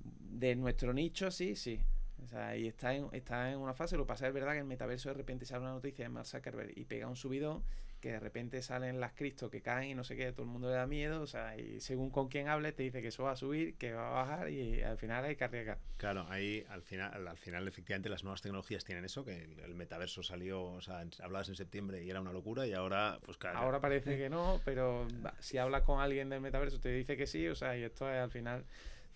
De 0.00 0.54
nuestro 0.54 0.92
nicho, 0.92 1.30
sí, 1.30 1.56
sí. 1.56 1.80
O 2.22 2.26
sea, 2.26 2.56
y 2.56 2.66
está 2.66 2.94
en, 2.94 3.08
está 3.12 3.50
en 3.50 3.58
una 3.58 3.74
fase. 3.74 3.96
Lo 3.96 4.04
que 4.04 4.08
pasa 4.08 4.26
es 4.26 4.34
verdad 4.34 4.52
que 4.52 4.60
el 4.60 4.64
metaverso 4.64 5.10
de 5.10 5.14
repente 5.14 5.46
sale 5.46 5.62
una 5.62 5.72
noticia 5.72 6.04
de 6.04 6.08
Mark 6.08 6.26
Zuckerberg 6.26 6.76
y 6.76 6.84
pega 6.84 7.06
un 7.06 7.16
subidón 7.16 7.62
que 8.06 8.12
de 8.12 8.20
repente 8.20 8.62
salen 8.62 9.00
las 9.00 9.14
cristos 9.14 9.50
que 9.50 9.62
caen 9.62 9.90
y 9.90 9.94
no 9.96 10.04
sé 10.04 10.14
qué, 10.14 10.30
todo 10.30 10.42
el 10.42 10.48
mundo 10.48 10.68
le 10.68 10.76
da 10.76 10.86
miedo, 10.86 11.20
o 11.22 11.26
sea, 11.26 11.58
y 11.58 11.80
según 11.80 12.10
con 12.10 12.28
quién 12.28 12.46
hable 12.46 12.70
te 12.70 12.84
dice 12.84 13.02
que 13.02 13.08
eso 13.08 13.24
va 13.24 13.32
a 13.32 13.36
subir, 13.36 13.76
que 13.78 13.94
va 13.94 14.06
a 14.06 14.12
bajar 14.12 14.48
y 14.48 14.80
al 14.80 14.96
final 14.96 15.24
hay 15.24 15.34
que 15.34 15.42
arriesgar. 15.42 15.80
Claro, 15.96 16.24
ahí 16.28 16.64
al 16.68 16.82
final, 16.82 17.26
al 17.26 17.36
final 17.36 17.66
efectivamente 17.66 18.08
las 18.08 18.22
nuevas 18.22 18.42
tecnologías 18.42 18.84
tienen 18.84 19.04
eso, 19.04 19.24
que 19.24 19.42
el, 19.42 19.74
metaverso 19.74 20.22
salió, 20.22 20.62
o 20.62 20.80
sea, 20.80 21.04
hablabas 21.20 21.48
en 21.48 21.56
septiembre 21.56 22.04
y 22.04 22.08
era 22.08 22.20
una 22.20 22.32
locura 22.32 22.64
y 22.64 22.74
ahora 22.74 23.18
pues 23.24 23.38
claro. 23.38 23.58
Ahora 23.58 23.80
parece 23.80 24.16
que 24.16 24.30
no, 24.30 24.60
pero 24.64 25.08
si 25.40 25.58
hablas 25.58 25.82
con 25.82 26.00
alguien 26.00 26.28
del 26.28 26.40
metaverso 26.40 26.78
te 26.78 26.90
dice 26.90 27.16
que 27.16 27.26
sí, 27.26 27.48
o 27.48 27.56
sea, 27.56 27.76
y 27.76 27.82
esto 27.82 28.08
es 28.08 28.18
al 28.18 28.30
final 28.30 28.64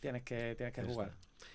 tienes 0.01 0.25
que, 0.25 0.57
tienes 0.57 0.75
que 0.75 0.83
jugar. 0.83 1.13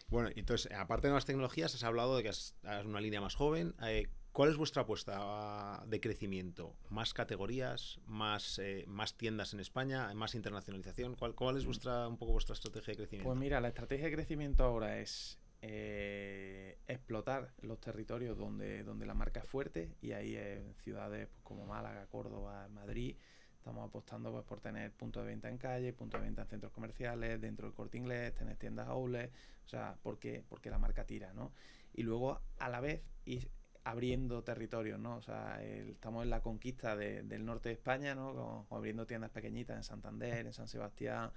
Bueno, 0.07 0.29
entonces, 0.37 0.71
aparte 0.71 1.07
de 1.07 1.09
nuevas 1.09 1.25
tecnologías, 1.25 1.75
has 1.75 1.83
hablado 1.83 2.15
de 2.15 2.23
que 2.23 2.29
es 2.29 2.55
una 2.85 3.01
línea 3.01 3.19
más 3.19 3.35
joven. 3.35 3.75
Eh, 3.85 4.07
¿Cuál 4.35 4.49
es 4.49 4.57
vuestra 4.57 4.81
apuesta 4.81 5.81
de 5.87 6.01
crecimiento? 6.01 6.75
¿Más 6.89 7.13
categorías? 7.13 8.01
¿Más, 8.05 8.59
eh, 8.59 8.83
más 8.85 9.15
tiendas 9.15 9.53
en 9.53 9.61
España? 9.61 10.13
¿Más 10.13 10.35
internacionalización? 10.35 11.15
¿Cuál, 11.15 11.35
¿Cuál 11.35 11.55
es 11.55 11.63
mm. 11.63 11.67
vuestra 11.67 12.07
un 12.09 12.17
poco 12.17 12.33
vuestra 12.33 12.51
estrategia 12.51 12.91
de 12.91 12.97
crecimiento? 12.97 13.29
Pues 13.29 13.39
mira, 13.39 13.61
la 13.61 13.69
estrategia 13.69 14.07
de 14.07 14.11
crecimiento 14.11 14.65
ahora 14.65 14.99
es 14.99 15.39
eh, 15.61 16.77
explotar 16.85 17.53
los 17.61 17.79
territorios 17.79 18.37
donde, 18.37 18.83
donde 18.83 19.05
la 19.05 19.13
marca 19.13 19.39
es 19.39 19.47
fuerte 19.47 19.95
y 20.01 20.11
ahí 20.11 20.35
en 20.35 20.75
ciudades 20.79 21.29
pues, 21.29 21.41
como 21.41 21.65
Málaga, 21.65 22.05
Córdoba, 22.07 22.67
Madrid. 22.67 23.15
Estamos 23.55 23.87
apostando 23.87 24.33
pues, 24.33 24.43
por 24.43 24.59
tener 24.59 24.91
puntos 24.91 25.23
de 25.23 25.29
venta 25.29 25.47
en 25.47 25.57
calle, 25.57 25.93
puntos 25.93 26.19
de 26.19 26.25
venta 26.25 26.41
en 26.41 26.49
centros 26.49 26.73
comerciales, 26.73 27.39
dentro 27.39 27.67
del 27.67 27.73
corte 27.73 27.97
inglés, 27.97 28.33
tener 28.33 28.57
tiendas 28.57 28.89
outlet, 28.89 29.31
o 29.63 29.69
sea, 29.69 29.97
porque, 30.03 30.43
porque 30.49 30.69
la 30.69 30.77
marca 30.77 31.05
tira, 31.05 31.31
¿no? 31.31 31.53
Y 31.93 32.03
luego 32.03 32.41
a 32.57 32.67
la 32.67 32.81
vez 32.81 33.01
ir 33.23 33.49
abriendo 33.85 34.43
territorios, 34.43 34.99
¿no? 34.99 35.15
O 35.15 35.21
sea, 35.21 35.63
estamos 35.63 36.23
en 36.23 36.31
la 36.31 36.41
conquista 36.41 36.97
del 36.97 37.45
norte 37.45 37.69
de 37.69 37.73
España, 37.73 38.15
¿no? 38.15 38.65
abriendo 38.71 39.05
tiendas 39.05 39.29
pequeñitas 39.29 39.77
en 39.77 39.83
Santander, 39.83 40.47
en 40.47 40.53
San 40.53 40.67
Sebastián, 40.67 41.31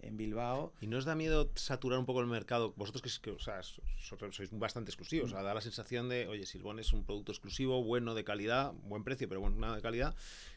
en 0.00 0.16
Bilbao. 0.18 0.74
¿Y 0.82 0.86
no 0.86 0.98
os 0.98 1.06
da 1.06 1.14
miedo 1.14 1.50
saturar 1.54 1.98
un 1.98 2.04
poco 2.04 2.20
el 2.20 2.26
mercado? 2.26 2.74
Vosotros 2.76 3.02
que, 3.02 3.10
que 3.22 3.30
o 3.30 3.38
sea, 3.38 3.62
sois 3.62 4.50
bastante 4.52 4.90
exclusivos, 4.90 5.32
o 5.32 5.34
sea, 5.34 5.42
da 5.42 5.54
la 5.54 5.62
sensación 5.62 6.10
de, 6.10 6.28
oye, 6.28 6.44
Silbón 6.44 6.78
es 6.78 6.92
un 6.92 7.04
producto 7.04 7.32
exclusivo, 7.32 7.82
bueno, 7.82 8.14
de 8.14 8.22
calidad, 8.22 8.72
buen 8.84 9.02
precio, 9.02 9.26
pero 9.26 9.40
bueno, 9.40 9.74
de 9.74 9.80
calidad, 9.80 10.14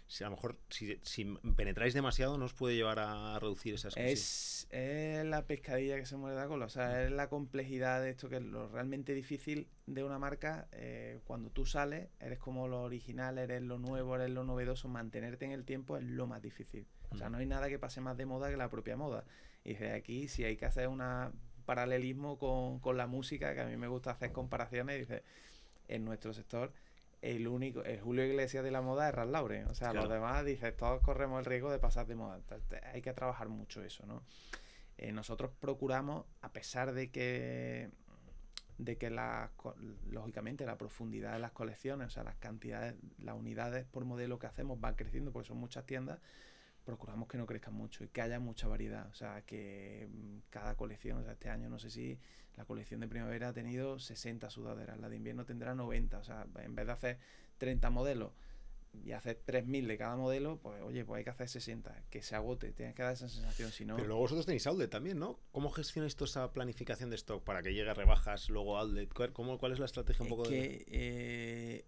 si 0.08 0.24
a 0.24 0.28
lo 0.28 0.36
mejor 0.36 0.58
si, 0.70 1.00
si, 1.04 1.26
penetráis 1.56 1.94
demasiado 1.94 2.38
nos 2.38 2.54
puede 2.54 2.76
llevar 2.76 3.00
a 3.00 3.38
reducir 3.40 3.74
esas 3.74 3.94
cosas. 3.94 4.10
Es, 4.10 4.68
es, 4.72 5.26
la 5.26 5.46
pescadilla 5.46 5.98
que 5.98 6.06
se 6.06 6.16
muere 6.16 6.38
la 6.38 6.48
cola, 6.48 6.66
o 6.66 6.70
sea, 6.70 7.04
es 7.04 7.12
la 7.12 7.28
complejidad 7.28 8.02
de 8.02 8.12
esto 8.12 8.30
que 8.30 8.38
es 8.38 8.42
lo 8.42 8.70
realmente 8.70 9.14
difícil 9.14 9.68
de 9.86 10.04
una 10.04 10.18
marca. 10.18 10.68
Eh, 10.72 11.20
cuando 11.26 11.50
tú 11.50 11.66
sales, 11.66 12.08
eres 12.22 12.40
como 12.40 12.70
lo 12.70 12.84
original, 12.84 13.38
eres 13.38 13.62
lo 13.62 13.80
nuevo, 13.80 14.16
eres 14.16 14.30
lo 14.30 14.46
novedoso, 14.46 14.88
mantenerte 14.88 15.46
en 15.46 15.52
el 15.52 15.66
tiempo 15.66 15.98
es 15.98 16.04
lo 16.04 16.26
más 16.26 16.42
difícil. 16.42 16.88
O 17.10 17.18
sea, 17.18 17.30
no 17.30 17.38
hay 17.38 17.46
nada 17.46 17.68
que 17.68 17.80
pase 17.80 18.00
más 18.00 18.18
de 18.18 18.26
moda 18.26 18.50
que 18.50 18.58
la 18.58 18.70
propia 18.70 18.96
moda. 18.96 19.26
Y 19.66 19.74
de 19.74 19.92
aquí, 19.92 20.30
si 20.30 20.46
hay 20.46 20.56
que 20.56 20.66
hacer 20.66 20.88
un 20.88 21.04
paralelismo 21.66 22.38
con, 22.38 22.80
con 22.80 22.96
la 22.96 23.08
música, 23.08 23.54
que 23.54 23.62
a 23.62 23.66
mí 23.66 23.76
me 23.76 23.88
gusta 23.88 24.12
hacer 24.12 24.32
comparaciones, 24.32 25.00
dice, 25.00 25.24
en 25.90 26.06
nuestro 26.06 26.34
sector 26.34 26.72
el 27.22 27.48
único, 27.48 27.84
el 27.84 28.00
Julio 28.00 28.26
Iglesias 28.26 28.64
de 28.64 28.72
la 28.72 28.82
moda 28.82 29.10
es 29.10 29.16
Ralph 29.16 29.32
Lauren. 29.32 29.68
O 29.68 29.74
sea, 29.74 29.94
los 29.94 30.10
demás, 30.10 30.46
dices, 30.46 30.76
todos 30.76 31.02
corremos 31.02 31.40
el 31.40 31.46
riesgo 31.46 31.72
de 31.72 31.80
pasar 31.80 32.08
de 32.08 32.16
moda. 32.16 32.40
hay 32.94 33.02
que 33.02 33.14
trabajar 33.14 33.50
mucho 33.50 33.84
eso, 33.84 34.06
¿no? 34.06 34.24
Eh, 34.98 35.12
nosotros 35.12 35.52
procuramos, 35.60 36.26
a 36.42 36.52
pesar 36.52 36.94
de 36.94 37.12
que 37.12 37.92
de 38.78 38.98
que 38.98 39.10
la, 39.10 39.52
lógicamente 40.06 40.66
la 40.66 40.78
profundidad 40.78 41.34
de 41.34 41.40
las 41.40 41.52
colecciones, 41.52 42.08
o 42.08 42.10
sea, 42.12 42.24
las 42.24 42.36
cantidades, 42.36 42.96
las 43.18 43.36
unidades 43.36 43.86
por 43.86 44.06
modelo 44.06 44.38
que 44.38 44.46
hacemos 44.46 44.80
van 44.80 44.94
creciendo 44.94 45.32
porque 45.32 45.48
son 45.48 45.58
muchas 45.58 45.86
tiendas, 45.86 46.20
procuramos 46.84 47.28
que 47.28 47.38
no 47.38 47.46
crezcan 47.46 47.74
mucho 47.74 48.04
y 48.04 48.08
que 48.10 48.22
haya 48.22 48.40
mucha 48.40 48.68
variedad. 48.68 49.08
O 49.08 49.14
sea, 49.14 49.42
que 49.42 50.08
mm, 50.12 50.38
cada 50.50 50.76
colección, 50.76 51.18
o 51.20 51.24
sea, 51.24 51.34
este 51.34 51.50
año 51.50 51.70
no 51.70 51.80
sé 51.80 51.90
si 51.90 52.20
la 52.58 52.66
colección 52.66 53.00
de 53.00 53.08
primavera 53.08 53.50
ha 53.50 53.54
tenido 53.54 54.00
60 54.00 54.50
sudaderas, 54.50 55.00
la 55.00 55.10
de 55.10 55.16
invierno 55.16 55.46
tendrá 55.46 55.76
90. 55.76 56.18
O 56.18 56.24
sea, 56.24 56.46
en 56.58 56.76
vez 56.76 56.88
de 56.88 56.92
hacer 56.92 57.20
30 57.60 57.90
modelos 57.92 58.32
y 59.06 59.12
hacer 59.12 59.40
3.000 59.46 59.86
de 59.86 59.98
cada 59.98 60.16
modelo, 60.16 60.58
pues 60.58 60.82
oye, 60.82 61.06
pues 61.06 61.20
hay 61.20 61.24
que 61.24 61.30
hacer 61.30 61.48
60, 61.48 62.06
que 62.10 62.24
se 62.24 62.36
agote, 62.36 62.72
tienes 62.72 62.96
que 62.96 63.04
dar 63.04 63.14
esa 63.14 63.30
sensación, 63.30 63.72
si 63.72 63.86
no... 63.86 63.96
Pero 63.96 64.08
luego 64.08 64.22
vosotros 64.22 64.48
tenéis 64.48 64.66
outlet 64.66 64.90
también, 64.90 65.20
¿no? 65.20 65.40
¿Cómo 65.52 65.70
gestionáis 65.70 66.16
toda 66.16 66.30
esa 66.30 66.52
planificación 66.52 67.12
de 67.12 67.16
stock 67.18 67.44
para 67.44 67.62
que 67.62 67.74
llegue 67.74 67.92
a 67.92 67.94
rebajas, 67.94 68.50
luego 68.50 68.78
outlet? 68.78 69.14
¿Cómo, 69.34 69.60
¿Cuál 69.60 69.74
es 69.74 69.80
la 69.80 69.86
estrategia 69.86 70.24
un 70.24 70.30
poco 70.30 70.44
que, 70.44 70.50
de...? 70.50 70.86
Eh, 70.88 71.86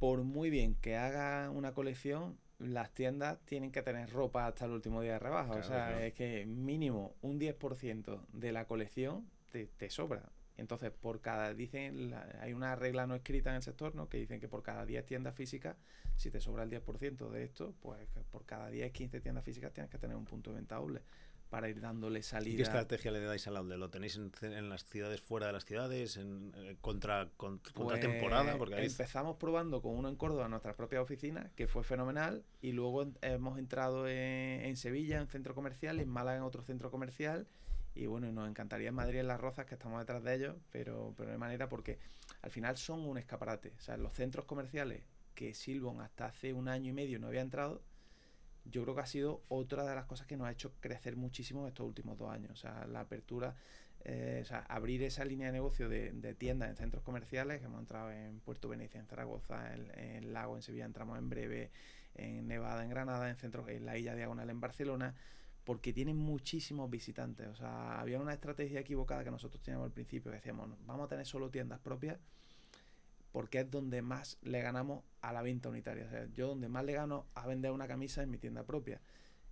por 0.00 0.24
muy 0.24 0.50
bien 0.50 0.74
que 0.74 0.96
haga 0.96 1.48
una 1.50 1.74
colección, 1.74 2.38
las 2.58 2.92
tiendas 2.92 3.38
tienen 3.44 3.70
que 3.70 3.82
tener 3.82 4.10
ropa 4.10 4.48
hasta 4.48 4.64
el 4.64 4.72
último 4.72 5.00
día 5.00 5.12
de 5.12 5.18
rebaja. 5.20 5.52
o 5.52 5.62
sea, 5.62 6.04
es 6.04 6.14
que 6.14 6.44
mínimo 6.44 7.14
un 7.22 7.38
10% 7.38 8.26
de 8.32 8.52
la 8.52 8.66
colección 8.66 9.28
te, 9.50 9.90
sobra. 9.90 10.30
Entonces, 10.56 10.90
por 10.90 11.20
cada, 11.20 11.54
dicen, 11.54 12.14
hay 12.40 12.52
una 12.52 12.74
regla 12.74 13.06
no 13.06 13.14
escrita 13.14 13.50
en 13.50 13.56
el 13.56 13.62
sector, 13.62 13.94
¿no? 13.94 14.08
Que 14.08 14.18
dicen 14.18 14.40
que 14.40 14.48
por 14.48 14.62
cada 14.62 14.84
10 14.84 15.06
tiendas 15.06 15.34
físicas, 15.34 15.76
si 16.16 16.30
te 16.30 16.40
sobra 16.40 16.64
el 16.64 16.70
10% 16.70 17.30
de 17.30 17.44
esto, 17.44 17.74
pues 17.80 18.08
por 18.30 18.44
cada 18.44 18.68
10, 18.68 18.90
15 18.92 19.20
tiendas 19.20 19.44
físicas 19.44 19.72
tienes 19.72 19.90
que 19.90 19.98
tener 19.98 20.16
un 20.16 20.24
punto 20.24 20.50
de 20.50 20.56
venta 20.56 20.76
doble 20.76 21.02
para 21.48 21.68
ir 21.68 21.80
dándole 21.80 22.22
salida. 22.22 22.54
¿Y 22.54 22.56
qué 22.56 22.62
estrategia 22.62 23.10
le 23.10 23.20
dais 23.20 23.46
al 23.46 23.56
outlet? 23.56 23.78
¿Lo 23.78 23.90
tenéis 23.90 24.20
en, 24.42 24.68
las 24.68 24.84
ciudades 24.84 25.20
fuera 25.20 25.46
de 25.46 25.52
las 25.52 25.64
ciudades? 25.64 26.16
¿En, 26.16 26.52
eh, 26.56 26.76
contra, 26.80 27.30
contra 27.36 27.72
pues, 27.74 28.00
temporada? 28.00 28.56
Porque 28.58 28.84
Empezamos 28.84 29.36
probando 29.36 29.80
con 29.80 29.96
uno 29.96 30.08
en 30.08 30.16
Córdoba, 30.16 30.44
en 30.44 30.50
nuestra 30.50 30.74
propia 30.76 31.00
oficina, 31.00 31.50
que 31.56 31.66
fue 31.66 31.84
fenomenal, 31.84 32.44
y 32.60 32.72
luego 32.72 33.06
hemos 33.22 33.58
entrado 33.58 34.06
en, 34.08 34.76
Sevilla, 34.76 35.20
en 35.20 35.28
centro 35.28 35.54
comercial, 35.54 36.00
en 36.00 36.08
Málaga, 36.08 36.38
en 36.38 36.44
otro 36.44 36.62
centro 36.62 36.90
comercial, 36.90 37.46
y 37.98 38.06
bueno, 38.06 38.30
nos 38.30 38.48
encantaría 38.48 38.90
en 38.90 38.94
Madrid, 38.94 39.18
en 39.18 39.26
Las 39.26 39.40
Rozas, 39.40 39.66
que 39.66 39.74
estamos 39.74 39.98
detrás 39.98 40.22
de 40.22 40.34
ellos, 40.34 40.56
pero, 40.70 41.14
pero 41.16 41.32
de 41.32 41.38
manera 41.38 41.68
porque 41.68 41.98
al 42.42 42.50
final 42.52 42.76
son 42.76 43.00
un 43.00 43.18
escaparate. 43.18 43.72
O 43.76 43.80
sea, 43.80 43.96
los 43.96 44.12
centros 44.14 44.44
comerciales 44.44 45.02
que 45.34 45.52
Silvon 45.52 46.00
hasta 46.00 46.26
hace 46.26 46.52
un 46.52 46.68
año 46.68 46.90
y 46.90 46.92
medio 46.92 47.18
no 47.18 47.26
había 47.26 47.40
entrado, 47.40 47.82
yo 48.64 48.84
creo 48.84 48.94
que 48.94 49.00
ha 49.00 49.06
sido 49.06 49.42
otra 49.48 49.84
de 49.84 49.96
las 49.96 50.06
cosas 50.06 50.28
que 50.28 50.36
nos 50.36 50.46
ha 50.46 50.52
hecho 50.52 50.74
crecer 50.78 51.16
muchísimo 51.16 51.66
estos 51.66 51.86
últimos 51.86 52.16
dos 52.16 52.30
años. 52.30 52.52
O 52.52 52.56
sea, 52.56 52.86
la 52.86 53.00
apertura, 53.00 53.56
eh, 54.04 54.40
o 54.42 54.44
sea, 54.44 54.60
abrir 54.60 55.02
esa 55.02 55.24
línea 55.24 55.48
de 55.48 55.54
negocio 55.54 55.88
de, 55.88 56.34
tiendas 56.38 56.70
en 56.70 56.76
centros 56.76 57.02
comerciales, 57.02 57.58
que 57.58 57.66
hemos 57.66 57.80
entrado 57.80 58.12
en 58.12 58.38
Puerto 58.38 58.68
Venecia, 58.68 59.00
en 59.00 59.06
Zaragoza, 59.06 59.74
en, 59.74 60.32
Lago, 60.32 60.54
en 60.54 60.62
Sevilla, 60.62 60.84
entramos 60.84 61.18
en 61.18 61.28
breve, 61.28 61.72
en 62.14 62.46
Nevada, 62.46 62.84
en 62.84 62.90
Granada, 62.90 63.28
en, 63.28 63.36
centros, 63.36 63.68
en 63.68 63.86
la 63.86 63.98
Isla 63.98 64.14
Diagonal, 64.14 64.50
en 64.50 64.60
Barcelona, 64.60 65.16
porque 65.68 65.92
tienen 65.92 66.16
muchísimos 66.16 66.88
visitantes. 66.88 67.46
O 67.46 67.54
sea, 67.54 68.00
había 68.00 68.18
una 68.18 68.32
estrategia 68.32 68.80
equivocada 68.80 69.22
que 69.22 69.30
nosotros 69.30 69.62
teníamos 69.62 69.84
al 69.84 69.92
principio, 69.92 70.30
que 70.30 70.38
decíamos, 70.38 70.70
vamos 70.86 71.04
a 71.04 71.08
tener 71.08 71.26
solo 71.26 71.50
tiendas 71.50 71.78
propias 71.78 72.18
porque 73.32 73.60
es 73.60 73.70
donde 73.70 74.00
más 74.00 74.38
le 74.40 74.62
ganamos 74.62 75.04
a 75.20 75.30
la 75.30 75.42
venta 75.42 75.68
unitaria. 75.68 76.06
O 76.06 76.08
sea, 76.08 76.26
yo 76.32 76.48
donde 76.48 76.70
más 76.70 76.86
le 76.86 76.94
gano 76.94 77.26
a 77.34 77.46
vender 77.46 77.70
una 77.72 77.86
camisa 77.86 78.22
es 78.22 78.28
mi 78.28 78.38
tienda 78.38 78.64
propia. 78.64 79.02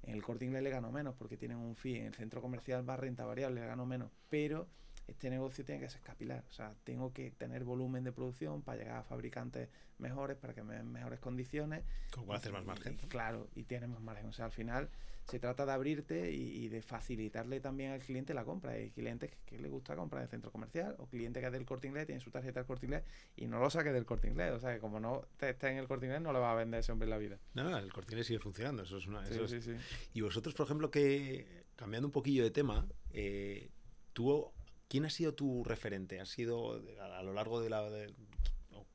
En 0.05 0.15
el 0.15 0.23
corte 0.23 0.47
inglés 0.47 0.63
le 0.63 0.71
gano 0.71 0.91
menos 0.91 1.15
porque 1.17 1.37
tienen 1.37 1.59
un 1.59 1.77
fee. 1.77 1.99
En 1.99 2.07
el 2.07 2.15
centro 2.15 2.41
comercial 2.41 2.89
va 2.89 2.97
renta 2.97 3.27
variable, 3.27 3.61
le 3.61 3.67
gano 3.67 3.85
menos. 3.85 4.11
Pero 4.31 4.69
este 5.09 5.29
negocio 5.29 5.67
tiene 5.67 5.83
que 5.83 5.91
ser 5.91 6.01
capilar. 6.01 6.47
O 6.49 6.53
sea, 6.55 6.75
tengo 6.85 7.13
que 7.13 7.31
tener 7.33 7.63
volumen 7.63 8.05
de 8.05 8.13
producción 8.13 8.63
para 8.63 8.79
llegar 8.79 8.97
a 8.97 9.03
fabricantes 9.03 9.69
mejores, 9.99 10.39
para 10.39 10.55
que 10.55 10.63
me 10.63 10.77
den 10.77 10.91
mejores 10.91 11.21
condiciones. 11.21 11.85
¿Cómo 12.11 12.33
hacer 12.33 12.53
más 12.53 12.65
margen? 12.65 12.97
claro, 13.09 13.51
y 13.55 13.65
tienes 13.65 13.91
más 13.91 14.01
margen. 14.01 14.25
O 14.25 14.33
sea, 14.33 14.47
al 14.47 14.53
final 14.53 14.89
se 15.27 15.41
trata 15.41 15.67
de 15.67 15.73
abrirte 15.73 16.33
y, 16.33 16.69
de 16.69 16.83
facilitarle 16.83 17.61
también 17.61 17.91
al 17.91 18.01
cliente 18.01 18.33
la 18.33 18.45
compra. 18.45 18.73
Hay 18.73 18.91
clientes 18.91 19.31
que, 19.45 19.59
le 19.59 19.69
gusta 19.69 19.97
comprar 19.97 20.21
en 20.21 20.25
el 20.25 20.31
centro 20.31 20.53
comercial 20.53 20.95
o 20.99 21.07
clientes 21.07 21.41
que 21.41 21.47
es 21.47 21.53
del 21.53 21.65
corte 21.65 21.89
inglés, 21.89 22.07
tiene 22.07 22.21
su 22.21 22.31
tarjeta 22.31 22.61
del 22.61 22.67
corte 22.67 22.87
inglés 22.87 23.03
y 23.37 23.47
no 23.47 23.59
lo 23.59 23.69
saque 23.69 23.93
del 23.93 24.07
corte 24.07 24.29
inglés. 24.29 24.53
O 24.53 24.61
sea, 24.61 24.75
que 24.75 24.81
como 24.81 25.01
no 25.01 25.27
esté 25.41 25.69
en 25.69 25.79
el 25.79 25.89
corte 25.89 26.07
inglés, 26.07 26.23
no 26.23 26.33
le 26.33 26.39
va 26.39 26.53
a 26.53 26.55
vender 26.55 26.81
ese 26.81 26.93
hombre 26.93 27.07
en 27.07 27.11
la 27.11 27.19
vida. 27.19 27.39
No, 27.55 27.65
no, 27.65 27.77
el 27.77 27.93
corte 27.93 28.13
inglés 28.13 28.29
sigue 28.29 28.39
funcionando. 28.39 28.85
Eso 28.85 28.99
es 28.99 29.07
una. 29.07 29.27
sí, 29.27 29.61
sí, 29.61 29.73
Y 30.15 30.21
vosotros, 30.21 30.55
por 30.55 30.67
ejemplo, 30.67 30.91
que 30.91 31.65
cambiando 31.75 32.07
un 32.07 32.13
poquillo 32.13 32.45
de 32.45 32.53
tema, 32.53 32.87
eh, 33.11 33.71
tú, 34.13 34.53
¿quién 34.89 35.07
ha 35.07 35.11
sido 35.11 35.35
tu 35.35 35.65
referente? 35.65 36.21
¿Ha 36.21 36.27
sido 36.27 36.81
a, 37.01 37.23
lo 37.25 37.33
largo 37.33 37.61
de 37.61 37.71
la. 37.71 37.89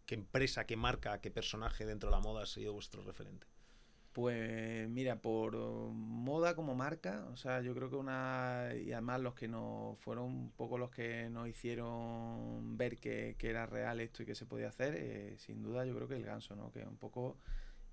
¿Qué 0.06 0.16
empresa, 0.16 0.66
qué 0.66 0.78
marca, 0.78 1.20
qué 1.20 1.30
personaje 1.30 1.86
dentro 1.86 2.10
de 2.10 2.16
la 2.16 2.22
moda 2.22 2.44
ha 2.44 2.46
sido 2.46 2.72
vuestro 2.74 3.02
referente? 3.04 3.48
Pues 4.14 4.90
mira, 4.90 5.22
por 5.22 5.56
moda 5.56 6.54
como 6.54 6.76
marca, 6.76 7.26
o 7.32 7.38
sea, 7.38 7.62
yo 7.62 7.74
creo 7.74 7.90
que 7.90 7.96
una, 7.96 8.72
y 8.76 8.92
además 8.92 9.22
los 9.22 9.36
que 9.36 9.48
nos 9.48 9.98
fueron 10.00 10.26
un 10.26 10.52
poco 10.52 10.78
los 10.78 10.92
que 10.92 11.30
nos 11.30 11.48
hicieron 11.48 12.76
ver 12.78 12.98
que, 12.98 13.38
era 13.40 13.66
real 13.66 14.02
esto 14.02 14.24
y 14.24 14.26
que 14.26 14.36
se 14.36 14.46
podía 14.46 14.68
hacer, 14.68 14.96
eh, 14.98 15.36
sin 15.38 15.64
duda 15.64 15.86
yo 15.86 15.96
creo 15.96 16.10
que 16.10 16.16
el 16.16 16.26
ganso, 16.26 16.58
¿no? 16.58 16.74
Que 16.74 16.84
un 16.84 16.98
poco 16.98 17.38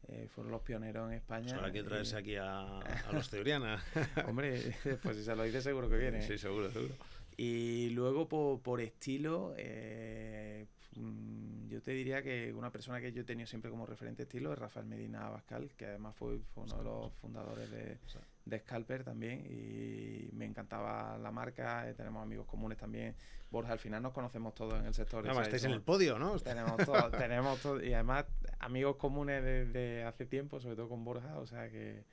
eh, 0.08 0.26
fueron 0.28 0.50
los 0.50 0.62
pioneros 0.62 1.08
en 1.08 1.18
España. 1.18 1.54
Ahora 1.54 1.66
hay 1.66 1.72
que 1.72 1.82
traerse 1.82 2.16
aquí 2.16 2.34
a, 2.36 2.80
los 3.12 3.28
Teoriana. 3.30 3.82
Hombre, 4.26 4.74
pues 5.02 5.16
si 5.16 5.24
se 5.24 5.36
lo 5.36 5.42
dice 5.42 5.60
seguro 5.60 5.88
que 5.88 5.98
viene. 5.98 6.22
Sí, 6.22 6.38
seguro, 6.38 6.70
seguro. 6.70 6.94
Y 7.36 7.90
luego 7.90 8.28
por, 8.28 8.60
por 8.60 8.80
estilo, 8.80 9.54
eh, 9.56 10.66
yo 10.92 11.82
te 11.82 11.92
diría 11.92 12.22
que 12.22 12.52
una 12.52 12.72
persona 12.72 13.00
que 13.00 13.12
yo 13.12 13.22
he 13.22 13.24
tenido 13.24 13.46
siempre 13.46 13.70
como 13.70 13.86
referente 13.86 14.22
estilo 14.22 14.52
es 14.52 14.58
Rafael 14.58 14.86
Medina 14.86 15.26
Abascal, 15.26 15.70
que 15.76 15.86
además 15.86 16.16
fue, 16.16 16.40
uno 16.54 16.76
de 16.76 16.82
los 16.82 17.12
fundadores 17.14 17.70
de, 17.70 17.98
de, 18.44 18.58
Scalper 18.60 19.04
también 19.04 19.44
y 19.46 20.30
me 20.32 20.46
encantaba 20.46 21.18
la 21.18 21.30
marca, 21.30 21.88
eh, 21.88 21.94
tenemos 21.94 22.22
amigos 22.22 22.46
comunes 22.46 22.78
también. 22.78 23.14
Borja, 23.50 23.72
al 23.72 23.78
final 23.78 24.02
nos 24.02 24.12
conocemos 24.12 24.54
todos 24.54 24.74
en 24.74 24.86
el 24.86 24.94
sector. 24.94 25.24
Además, 25.24 25.46
estáis 25.46 25.64
en 25.64 25.70
el 25.70 25.82
podio, 25.82 26.18
¿no? 26.18 26.38
Tenemos 26.38 26.76
todo, 26.84 27.10
tenemos 27.18 27.60
todo, 27.60 27.82
y 27.82 27.94
además 27.94 28.26
amigos 28.58 28.96
comunes 28.96 29.42
desde 29.42 30.04
hace 30.04 30.26
tiempo, 30.26 30.60
sobre 30.60 30.76
todo 30.76 30.88
con 30.88 31.04
Borja, 31.04 31.38
o 31.38 31.46
sea 31.46 31.70
que, 31.70 32.04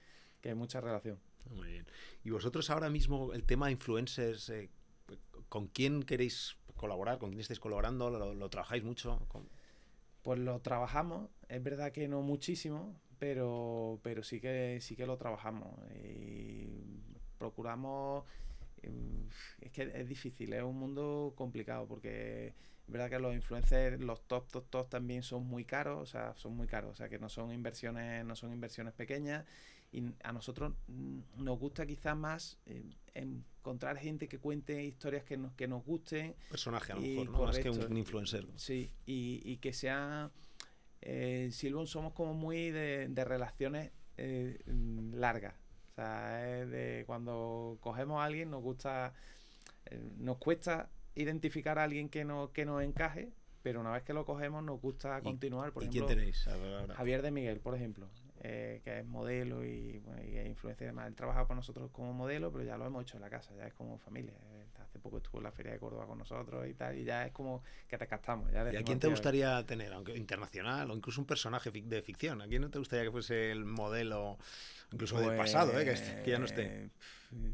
que 0.42 0.50
hay 0.50 0.56
mucha 0.56 0.80
relación. 0.80 1.20
Muy 1.50 1.70
bien. 1.70 1.88
Y 2.24 2.30
vosotros 2.30 2.70
ahora 2.70 2.90
mismo, 2.90 3.34
el 3.34 3.44
tema 3.44 3.72
influencers, 3.72 4.50
eh, 4.50 4.70
¿con 5.50 5.68
quién 5.68 6.04
queréis 6.04 6.58
colaborar? 6.76 7.18
¿Con 7.18 7.30
quién 7.30 7.42
estáis 7.42 7.60
colaborando? 7.60 8.10
¿Lo, 8.10 8.50
trabajáis 8.50 8.84
mucho? 8.84 9.20
Pues 10.22 10.40
lo 10.40 10.60
trabajamos, 10.60 11.30
es 11.50 11.64
verdad 11.64 11.92
que 11.92 12.08
no 12.08 12.22
muchísimo, 12.22 12.96
pero, 13.20 14.00
pero 14.04 14.24
sí, 14.24 14.40
que, 14.40 14.80
sí 14.82 14.96
que 14.96 15.06
lo 15.06 15.18
trabajamos. 15.18 15.80
Y 16.04 16.68
procuramos... 17.38 18.24
Em, 18.82 19.28
es 19.62 19.72
que 19.72 19.84
es 19.94 20.08
difícil, 20.08 20.54
es 20.54 20.64
un 20.64 20.78
mundo 20.78 21.34
complicado 21.36 21.88
porque 21.88 22.48
es 22.48 22.92
verdad 22.92 23.10
que 23.10 23.20
los 23.20 23.34
influencers, 23.34 24.00
los 24.00 24.22
top, 24.28 24.48
top, 24.52 24.70
top 24.70 24.90
también 24.90 25.24
son 25.24 25.46
muy 25.48 25.66
caros, 25.66 26.02
o 26.02 26.06
sea, 26.06 26.36
son 26.36 26.56
muy 26.56 26.68
caros, 26.68 26.92
o 26.92 26.96
sea, 26.96 27.10
que 27.10 27.18
no 27.18 27.30
son 27.30 27.52
inversiones, 27.52 28.24
no 28.26 28.36
son 28.36 28.54
inversiones 28.54 28.94
pequeñas 28.94 29.44
y 29.92 30.04
a 30.24 30.32
nosotros 30.34 30.74
nos 31.38 31.60
gusta 31.60 31.86
quizás 31.86 32.18
más 32.18 32.58
eh, 32.66 32.84
encontrar 33.14 33.98
gente 33.98 34.28
que 34.28 34.40
cuente 34.40 34.84
historias 34.84 35.24
que 35.24 35.38
nos, 35.38 35.54
que 35.54 35.68
nos 35.68 35.84
gusten. 35.84 36.36
Personaje 36.50 36.92
a 36.92 36.96
lo 36.96 37.02
mejor, 37.02 37.30
¿no? 37.30 37.44
más 37.44 37.60
que 37.60 37.70
un, 37.70 37.98
influencer. 37.98 38.46
Sí, 38.56 38.92
y, 39.06 39.42
y 39.44 39.58
que 39.58 39.74
sea... 39.74 40.32
Eh, 41.02 41.50
Silvon 41.52 41.86
somos 41.86 42.14
como 42.14 42.34
muy 42.34 42.72
de, 42.72 43.08
de 43.10 43.26
relaciones 43.26 43.92
eh, 44.18 44.60
largas. 45.14 45.56
O 45.92 45.96
sea, 45.96 46.38
de 46.66 47.04
cuando 47.06 47.78
cogemos 47.82 48.22
a 48.22 48.26
alguien 48.26 48.52
nos 48.52 48.62
gusta... 48.62 49.14
Eh, 49.86 50.12
nos 50.18 50.38
cuesta 50.38 50.90
identificar 51.16 51.80
a 51.80 51.84
alguien 51.84 52.10
que, 52.10 52.26
no, 52.26 52.52
que 52.52 52.66
nos 52.66 52.84
encaje, 52.84 53.32
pero 53.62 53.80
una 53.80 53.92
vez 53.92 54.04
que 54.04 54.14
lo 54.14 54.26
cogemos 54.26 54.64
nos 54.64 54.82
gusta 54.82 55.22
continuar. 55.22 55.72
Por 55.72 55.84
¿Y 55.84 55.88
quién 55.90 56.06
tenéis? 56.06 56.48
Javier 56.96 57.22
de 57.22 57.32
Miguel, 57.32 57.60
por 57.60 57.76
ejemplo. 57.76 58.10
Eh, 58.48 58.80
que 58.84 59.00
es 59.00 59.06
modelo 59.08 59.66
y, 59.66 59.98
bueno, 60.06 60.22
y 60.24 60.38
influencia 60.48 60.84
y 60.84 60.88
demás. 60.88 61.08
Él 61.08 61.16
trabaja 61.16 61.48
con 61.48 61.56
nosotros 61.56 61.90
como 61.92 62.14
modelo, 62.14 62.52
pero 62.52 62.64
ya 62.64 62.78
lo 62.78 62.86
hemos 62.86 63.02
hecho 63.02 63.18
en 63.18 63.24
la 63.24 63.30
casa, 63.30 63.56
ya 63.58 63.66
es 63.66 63.74
como 63.74 63.98
familia. 63.98 64.34
Hace 64.84 65.00
poco 65.00 65.18
estuvo 65.18 65.40
en 65.40 65.46
la 65.46 65.52
Feria 65.52 65.72
de 65.72 65.80
Córdoba 65.80 66.06
con 66.06 66.20
nosotros 66.20 66.68
y 66.68 66.76
tal, 66.76 66.96
y 66.96 67.04
ya 67.04 67.26
es 67.26 67.32
como 67.32 67.64
que 67.88 67.98
te 67.98 68.06
captamos. 68.06 68.52
¿Y 68.54 68.58
a 68.58 68.84
quién 68.84 69.00
te 69.00 69.08
gustaría 69.08 69.66
tener, 69.66 69.92
aunque 69.94 70.16
internacional 70.16 70.92
o 70.92 70.96
incluso 70.96 71.22
un 71.22 71.26
personaje 71.26 71.72
de 71.72 72.02
ficción? 72.04 72.40
¿A 72.44 72.48
quién 72.48 72.62
no 72.62 72.70
te 72.70 72.78
gustaría 72.78 73.06
que 73.06 73.12
fuese 73.12 73.52
el 73.52 73.66
modelo, 73.66 74.38
incluso 74.92 75.20
del 75.20 75.36
pasado, 75.36 75.80
eh, 75.80 76.22
que, 76.24 76.30
ya 76.30 76.38
no 76.38 76.46
esté? 76.46 76.92
Pues, 77.32 77.52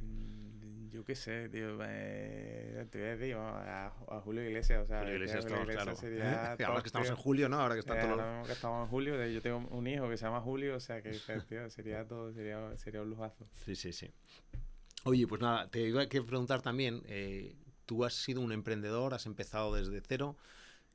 yo 1.02 1.06
qué 1.06 1.16
sé, 1.16 1.50
tío. 1.50 1.80
Eh, 1.82 2.86
te 2.92 3.00
voy 3.00 3.08
a 3.08 3.16
decir, 3.16 3.36
a, 3.36 3.88
a, 3.88 4.22
Julio 4.22 4.44
Iglesias. 4.44 4.84
O 4.84 4.88
sea, 4.88 5.00
Julio 5.00 5.16
Iglesias, 5.16 5.44
Julio 5.46 5.62
Iglesias 5.62 5.84
claro. 5.84 5.98
Sería 5.98 6.56
¿Eh? 6.60 6.64
Ahora 6.64 6.82
que 6.82 6.88
estamos 6.88 7.10
en 7.10 7.16
julio, 7.16 7.50
¿no? 7.50 7.60
Ahora 7.60 7.74
que 7.74 7.80
está 7.80 8.00
todo. 8.00 8.22
Ahora 8.22 8.44
que 8.46 8.52
estamos 8.52 8.86
en 8.86 8.90
julio. 8.90 9.28
Yo 9.28 9.42
tengo 9.42 9.68
un 9.72 9.88
hijo 9.88 10.08
que 10.08 10.18
se 10.18 10.26
llama 10.26 10.42
Julio, 10.42 10.76
o 10.76 10.80
sea 10.80 11.02
que 11.02 11.12
tío, 11.50 11.70
sería 11.72 12.08
todo, 12.08 12.32
sería, 12.34 12.78
sería 12.78 13.02
un 13.02 13.10
lujazo. 13.10 13.48
Sí, 13.66 13.76
sí, 13.76 13.92
sí. 13.92 14.12
Oye, 15.06 15.26
pues 15.26 15.42
nada, 15.42 15.68
te 15.70 15.80
iba 15.80 16.04
a 16.04 16.08
preguntar 16.08 16.62
también. 16.62 17.02
Eh, 17.08 17.56
tú 17.88 18.06
has 18.06 18.14
sido 18.14 18.42
un 18.42 18.52
emprendedor, 18.52 19.16
has 19.16 19.26
empezado 19.26 19.74
desde 19.74 20.02
cero. 20.02 20.38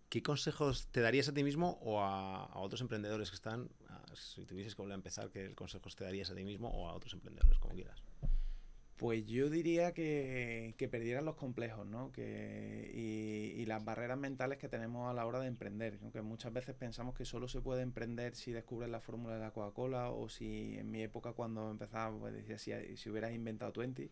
¿Qué 0.09 0.23
consejos 0.23 0.87
te 0.93 1.01
darías 1.01 1.29
a 1.29 1.35
ti 1.35 1.43
mismo 1.43 1.81
o 1.83 2.01
a, 2.01 2.45
a 2.45 2.61
otros 2.61 2.81
emprendedores 2.81 3.31
que 3.31 3.35
están? 3.35 3.69
A, 3.89 4.05
si 4.15 4.45
tuvieses 4.45 4.77
que 4.77 4.83
volver 4.83 4.93
a 4.93 4.95
empezar, 4.95 5.31
¿qué 5.31 5.53
consejos 5.57 5.97
te 5.97 6.05
darías 6.05 6.31
a 6.31 6.37
ti 6.37 6.45
mismo 6.45 6.69
o 6.69 6.89
a 6.89 6.95
otros 6.95 7.13
emprendedores, 7.13 7.59
como 7.59 7.75
quieras? 7.75 8.06
Pues 8.97 9.27
yo 9.27 9.51
diría 9.51 9.93
que, 9.93 10.75
que 10.79 10.89
perdieran 10.89 11.27
los 11.27 11.37
complejos, 11.37 11.87
¿no? 11.87 12.13
Que, 12.13 12.91
y, 12.95 13.67
las 13.67 13.85
barreras 13.85 14.17
mentales 14.17 14.59
que 14.59 14.69
tenemos 14.69 15.11
a 15.11 15.13
la 15.13 15.27
hora 15.27 15.41
de 15.41 15.49
emprender. 15.49 15.99
Aunque 16.03 16.23
muchas 16.23 16.53
veces 16.53 16.75
pensamos 16.75 17.15
que 17.15 17.25
solo 17.25 17.49
se 17.49 17.61
puede 17.61 17.83
emprender 17.83 18.37
si 18.37 18.53
descubres 18.53 18.89
la 18.89 19.01
fórmula 19.01 19.35
de 19.35 19.41
la 19.41 19.51
Coca-Cola 19.51 20.11
o 20.11 20.29
si 20.29 20.79
en 20.79 20.91
mi 20.91 21.03
época 21.03 21.33
cuando 21.33 21.71
empezaba, 21.71 22.17
pues 22.17 22.33
decía, 22.33 22.59
si, 22.59 22.97
si 22.97 23.11
hubieras 23.11 23.33
inventado 23.33 23.73
20. 23.73 24.11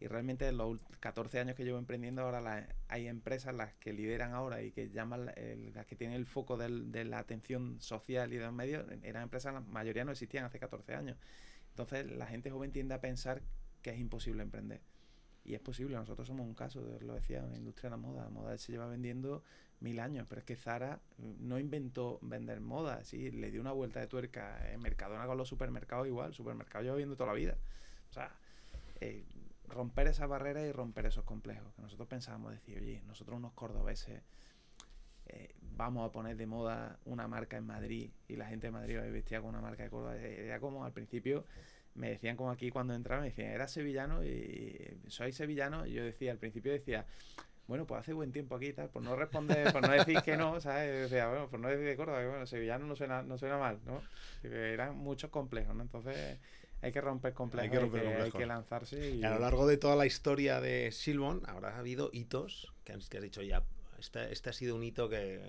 Y 0.00 0.06
realmente 0.06 0.48
en 0.48 0.56
los 0.56 0.78
14 1.00 1.40
años 1.40 1.56
que 1.56 1.64
llevo 1.64 1.78
emprendiendo 1.78 2.22
ahora 2.22 2.68
hay 2.88 3.08
empresas 3.08 3.54
las 3.54 3.74
que 3.74 3.92
lideran 3.92 4.32
ahora 4.32 4.62
y 4.62 4.70
que 4.72 4.90
llaman 4.90 5.26
las 5.26 5.86
que 5.86 5.96
tienen 5.96 6.16
el 6.16 6.26
foco 6.26 6.56
de 6.56 7.04
la 7.04 7.18
atención 7.18 7.80
social 7.80 8.32
y 8.32 8.36
de 8.36 8.44
los 8.44 8.52
medios, 8.52 8.84
eran 9.02 9.24
empresas, 9.24 9.54
la 9.54 9.60
mayoría 9.60 10.04
no 10.04 10.12
existían 10.12 10.44
hace 10.44 10.58
14 10.58 10.94
años. 10.94 11.16
Entonces 11.70 12.10
la 12.10 12.26
gente 12.26 12.50
joven 12.50 12.72
tiende 12.72 12.94
a 12.94 13.00
pensar 13.00 13.42
que 13.84 13.90
es 13.90 14.00
imposible 14.00 14.42
emprender. 14.42 14.80
Y 15.44 15.54
es 15.54 15.60
posible, 15.60 15.94
nosotros 15.94 16.26
somos 16.26 16.46
un 16.46 16.54
caso, 16.54 16.80
lo 17.02 17.14
decía, 17.14 17.44
una 17.44 17.58
industria 17.58 17.90
de 17.90 17.96
la 17.96 17.96
moda. 17.98 18.24
La 18.24 18.30
moda 18.30 18.56
se 18.56 18.72
lleva 18.72 18.86
vendiendo 18.86 19.42
mil 19.80 20.00
años, 20.00 20.26
pero 20.26 20.38
es 20.38 20.46
que 20.46 20.56
Zara 20.56 21.00
no 21.18 21.58
inventó 21.58 22.18
vender 22.22 22.60
moda, 22.60 23.04
sí, 23.04 23.30
le 23.30 23.50
dio 23.50 23.60
una 23.60 23.72
vuelta 23.72 24.00
de 24.00 24.06
tuerca. 24.06 24.72
En 24.72 24.80
Mercadona 24.80 25.26
con 25.26 25.36
los 25.36 25.46
supermercados 25.46 26.06
igual, 26.06 26.32
supermercados 26.32 26.86
lleva 26.86 26.96
viendo 26.96 27.14
toda 27.14 27.28
la 27.28 27.34
vida. 27.34 27.58
O 28.08 28.12
sea, 28.14 28.34
eh, 29.00 29.26
romper 29.68 30.06
esa 30.06 30.26
barrera 30.26 30.62
y 30.62 30.72
romper 30.72 31.04
esos 31.04 31.24
complejos. 31.24 31.74
Que 31.74 31.82
nosotros 31.82 32.08
pensábamos 32.08 32.52
decir, 32.52 32.78
oye, 32.78 33.02
nosotros 33.06 33.36
unos 33.36 33.52
cordobeses 33.52 34.22
eh, 35.26 35.54
vamos 35.60 36.08
a 36.08 36.12
poner 36.12 36.38
de 36.38 36.46
moda 36.46 36.98
una 37.04 37.28
marca 37.28 37.58
en 37.58 37.66
Madrid 37.66 38.10
y 38.28 38.36
la 38.36 38.46
gente 38.46 38.68
de 38.68 38.70
Madrid 38.70 38.96
va 38.96 39.02
a 39.02 39.08
vestir 39.08 39.40
con 39.40 39.50
una 39.50 39.60
marca 39.60 39.82
de 39.82 39.90
Córdoba. 39.90 40.16
Era 40.16 40.58
como 40.58 40.86
al 40.86 40.92
principio 40.92 41.44
me 41.94 42.10
decían 42.10 42.36
como 42.36 42.50
aquí 42.50 42.70
cuando 42.70 42.94
entraba, 42.94 43.22
me 43.22 43.28
decían, 43.28 43.50
¿eras 43.50 43.72
sevillano? 43.72 44.24
Y 44.24 44.98
soy 45.08 45.32
sevillano. 45.32 45.86
Y 45.86 45.92
yo 45.92 46.04
decía, 46.04 46.32
al 46.32 46.38
principio 46.38 46.72
decía, 46.72 47.06
bueno, 47.66 47.86
pues 47.86 48.00
hace 48.00 48.12
buen 48.12 48.32
tiempo 48.32 48.56
aquí 48.56 48.66
y 48.66 48.72
tal, 48.72 48.90
por 48.90 49.02
no 49.02 49.16
responder, 49.16 49.72
por 49.72 49.82
no 49.82 49.92
decir 49.92 50.20
que 50.22 50.36
no, 50.36 50.60
¿sabes? 50.60 51.10
Decía, 51.10 51.28
bueno, 51.28 51.48
por 51.48 51.60
no 51.60 51.68
decir 51.68 51.86
de 51.86 51.96
Córdoba, 51.96 52.20
que 52.20 52.28
bueno, 52.28 52.46
sevillano 52.46 52.86
no 52.86 52.96
suena, 52.96 53.22
no 53.22 53.38
suena 53.38 53.58
mal, 53.58 53.78
¿no? 53.86 54.02
Eran 54.42 54.96
muchos 54.96 55.30
complejos, 55.30 55.74
¿no? 55.74 55.82
Entonces, 55.82 56.38
hay 56.82 56.92
que 56.92 57.00
romper 57.00 57.32
complejos, 57.32 57.78
hay 57.82 57.90
que, 57.90 58.08
hay 58.22 58.30
que, 58.30 58.46
lanzarse. 58.46 59.10
Y... 59.10 59.24
A 59.24 59.30
lo 59.30 59.38
largo 59.38 59.66
de 59.66 59.78
toda 59.78 59.96
la 59.96 60.04
historia 60.04 60.60
de 60.60 60.92
Silbon 60.92 61.42
habrá 61.46 61.78
habido 61.78 62.10
hitos 62.12 62.74
que 62.84 62.92
has, 62.92 63.08
que 63.08 63.16
has 63.16 63.22
dicho 63.22 63.40
ya, 63.40 63.64
este, 63.98 64.30
este, 64.32 64.50
ha 64.50 64.52
sido 64.52 64.76
un 64.76 64.84
hito 64.84 65.08
que. 65.08 65.40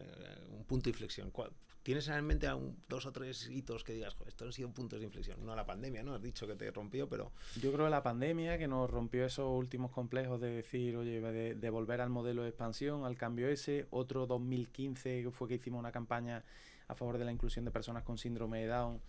un 0.49 0.63
punto 0.63 0.85
de 0.85 0.91
inflexión. 0.91 1.31
¿Tienes 1.85 2.07
en 2.07 2.25
mente 2.25 2.47
dos 2.89 3.05
o 3.05 3.11
tres 3.11 3.47
hitos 3.47 3.83
que 3.83 3.93
digas, 3.93 4.17
estos 4.25 4.47
han 4.47 4.53
sido 4.53 4.71
puntos 4.71 4.97
de 4.97 5.05
inflexión? 5.05 5.45
No 5.45 5.55
la 5.55 5.67
pandemia, 5.67 6.01
¿no? 6.01 6.15
Has 6.15 6.21
dicho 6.23 6.47
que 6.47 6.55
te 6.55 6.71
rompió, 6.71 7.07
pero. 7.07 7.31
Yo 7.61 7.71
creo 7.71 7.87
la 7.89 8.01
pandemia 8.01 8.57
que 8.57 8.67
nos 8.67 8.89
rompió 8.89 9.23
esos 9.23 9.55
últimos 9.55 9.91
complejos 9.91 10.41
de 10.41 10.49
decir, 10.49 10.97
oye, 10.97 11.21
de, 11.21 11.69
volver 11.69 12.01
al 12.01 12.09
modelo 12.09 12.41
de 12.41 12.49
expansión, 12.49 13.05
al 13.05 13.17
cambio 13.17 13.47
ese. 13.49 13.85
Otro 13.91 14.25
2015 14.25 15.29
fue 15.29 15.47
que 15.47 15.53
hicimos 15.53 15.77
una 15.77 15.91
campaña 15.91 16.43
a 16.87 16.95
favor 16.95 17.19
de 17.19 17.25
la 17.25 17.31
inclusión 17.31 17.65
de 17.65 17.69
personas 17.69 18.01
con 18.01 18.17
síndrome 18.17 18.61
de 18.61 18.67
Down 18.67 18.99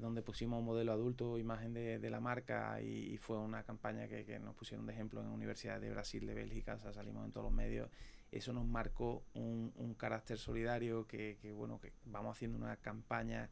donde 0.00 0.20
pusimos 0.20 0.58
un 0.58 0.66
modelo 0.66 0.92
adulto, 0.92 1.38
imagen 1.38 1.72
de, 1.72 1.98
de 1.98 2.10
la 2.10 2.20
marca 2.20 2.80
y, 2.82 3.16
fue 3.18 3.38
una 3.38 3.62
campaña 3.62 4.08
que, 4.08 4.26
que, 4.26 4.38
nos 4.38 4.54
pusieron 4.54 4.84
de 4.84 4.92
ejemplo 4.92 5.22
en 5.22 5.28
universidades 5.28 5.80
de 5.80 5.90
Brasil, 5.90 6.26
de 6.26 6.34
Bélgica, 6.34 6.78
salimos 6.92 7.24
en 7.24 7.32
todos 7.32 7.44
los 7.44 7.52
medios. 7.52 7.88
Eso 8.32 8.52
nos 8.52 8.66
marcó 8.66 9.24
un, 9.34 9.72
un 9.76 9.94
carácter 9.94 10.38
solidario 10.38 11.06
que, 11.06 11.38
que, 11.40 11.52
bueno, 11.52 11.80
que 11.80 11.92
vamos 12.04 12.36
haciendo 12.36 12.58
una 12.58 12.76
campaña 12.76 13.50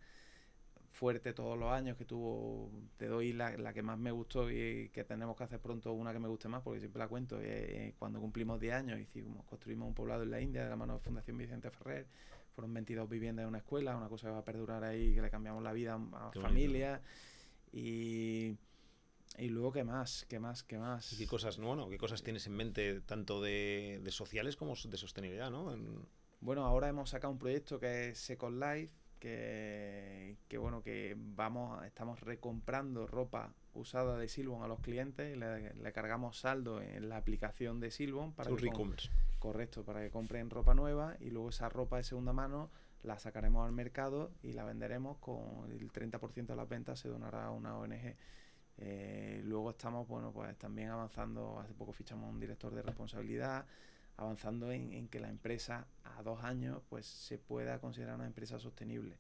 fuerte 0.95 1.33
todos 1.33 1.59
los 1.59 1.73
años 1.73 1.97
que 1.97 2.05
tuvo, 2.05 2.71
te 2.97 3.09
doy 3.09 3.33
la, 3.33 3.57
la, 3.57 3.73
que 3.73 3.83
más 3.83 3.99
me 3.99 4.13
gustó 4.13 4.51
y 4.51 4.91
que 4.91 5.05
tenemos 5.05 5.37
que 5.37 5.45
hacer 5.45 5.61
pronto 5.61 5.93
una 5.93 6.13
que 6.13 6.21
me 6.21 6.29
guste 6.29 6.49
más 6.49 6.63
porque 6.63 6.79
siempre 6.81 7.01
la 7.01 7.09
cuento, 7.09 7.39
eh, 7.41 7.95
cuando 7.99 8.21
cumplimos 8.21 8.61
10 8.61 8.75
años 8.75 9.01
hicimos, 9.01 9.45
construimos 9.45 9.89
un 9.89 9.95
poblado 9.95 10.23
en 10.23 10.31
la 10.31 10.41
India 10.41 10.63
de 10.63 10.71
la 10.71 10.77
mano 10.77 10.95
de 10.95 11.01
Fundación 11.01 11.37
Vicente 11.37 11.71
Ferrer, 11.71 12.07
fueron 12.55 12.73
22 12.73 13.09
viviendas 13.09 13.43
en 13.43 13.49
una 13.49 13.59
escuela, 13.59 13.97
una 13.97 14.09
cosa 14.09 14.29
que 14.29 14.33
va 14.33 14.39
a 14.39 14.45
perdurar 14.45 14.85
ahí, 14.85 15.15
que 15.15 15.21
le 15.21 15.31
cambiamos 15.31 15.63
la 15.63 15.73
vida 15.73 15.99
a 16.13 16.31
familias. 16.33 17.01
Y, 17.73 18.57
y 19.39 19.49
luego, 19.49 19.73
¿qué 19.73 19.85
más? 19.85 20.27
¿Qué 20.29 20.39
más? 20.39 20.63
¿Qué 20.63 20.79
más? 20.79 21.15
qué 21.19 21.27
cosas, 21.27 21.59
bueno, 21.59 21.89
qué 21.89 21.99
cosas 21.99 22.23
tienes 22.23 22.47
en 22.47 22.55
mente 22.55 23.01
tanto 23.01 23.41
de, 23.43 24.01
de 24.03 24.11
sociales 24.11 24.57
como 24.57 24.75
de 24.75 24.97
sostenibilidad, 24.97 25.51
¿no? 25.51 25.77
Bueno, 26.41 26.65
ahora 26.65 26.89
hemos 26.89 27.11
sacado 27.11 27.33
un 27.33 27.39
proyecto 27.39 27.81
que 27.81 28.11
es 28.11 28.19
Second 28.19 28.63
Life, 28.63 28.93
que, 29.19 30.37
que, 30.49 30.59
bueno, 30.59 30.83
que 30.83 31.17
vamos, 31.17 31.85
estamos 31.87 32.21
recomprando 32.21 33.07
ropa 33.07 33.55
usada 33.73 34.19
de 34.19 34.29
Silbon 34.29 34.63
a 34.63 34.69
los 34.69 34.81
clientes, 34.81 35.37
le, 35.37 35.75
le 35.75 35.93
cargamos 35.93 36.39
saldo 36.39 36.81
en 36.81 37.09
la 37.09 37.17
aplicación 37.17 37.81
de 37.81 37.91
Silbon 37.91 38.35
para 38.35 38.51
Su. 38.51 38.57
Correcto, 39.39 39.85
para 39.85 40.03
que 40.03 40.11
compren 40.11 40.51
ropa 40.51 40.75
nueva 40.75 41.17
y 41.21 41.31
luego 41.31 41.49
esa 41.49 41.69
ropa 41.69 41.97
de 41.97 42.05
segunda 42.05 42.33
mano 42.33 42.71
la 43.03 43.19
sacaremos 43.19 43.67
al 43.67 43.73
mercado 43.73 44.33
y 44.43 44.53
la 44.53 44.65
venderemos 44.65 45.19
con 45.19 45.71
el 45.71 45.93
30% 45.93 46.47
de 46.47 46.57
las 46.57 46.69
ventas 46.69 46.99
se 47.01 47.09
donará 47.09 47.47
a 47.47 47.51
una 47.51 47.77
ONG. 47.77 48.17
Eh, 48.79 49.41
luego 49.45 49.71
estamos, 49.71 50.07
bueno, 50.09 50.33
pues 50.33 50.57
también 50.59 50.91
avanzando, 50.91 51.61
hace 51.61 51.75
poco 51.75 51.93
fichamos 51.93 52.33
un 52.33 52.41
director 52.41 52.75
de 52.75 52.83
responsabilidad, 52.83 53.67
avanzando 54.17 54.71
en, 54.73 55.09
que 55.09 55.21
la 55.21 55.29
empresa 55.29 55.87
a 56.05 56.23
dos 56.23 56.43
años 56.45 56.83
pues 56.89 57.07
se 57.07 57.39
pueda 57.39 57.79
considerar 57.79 58.17
una 58.17 58.27
empresa 58.27 58.59
sostenible. 58.59 59.17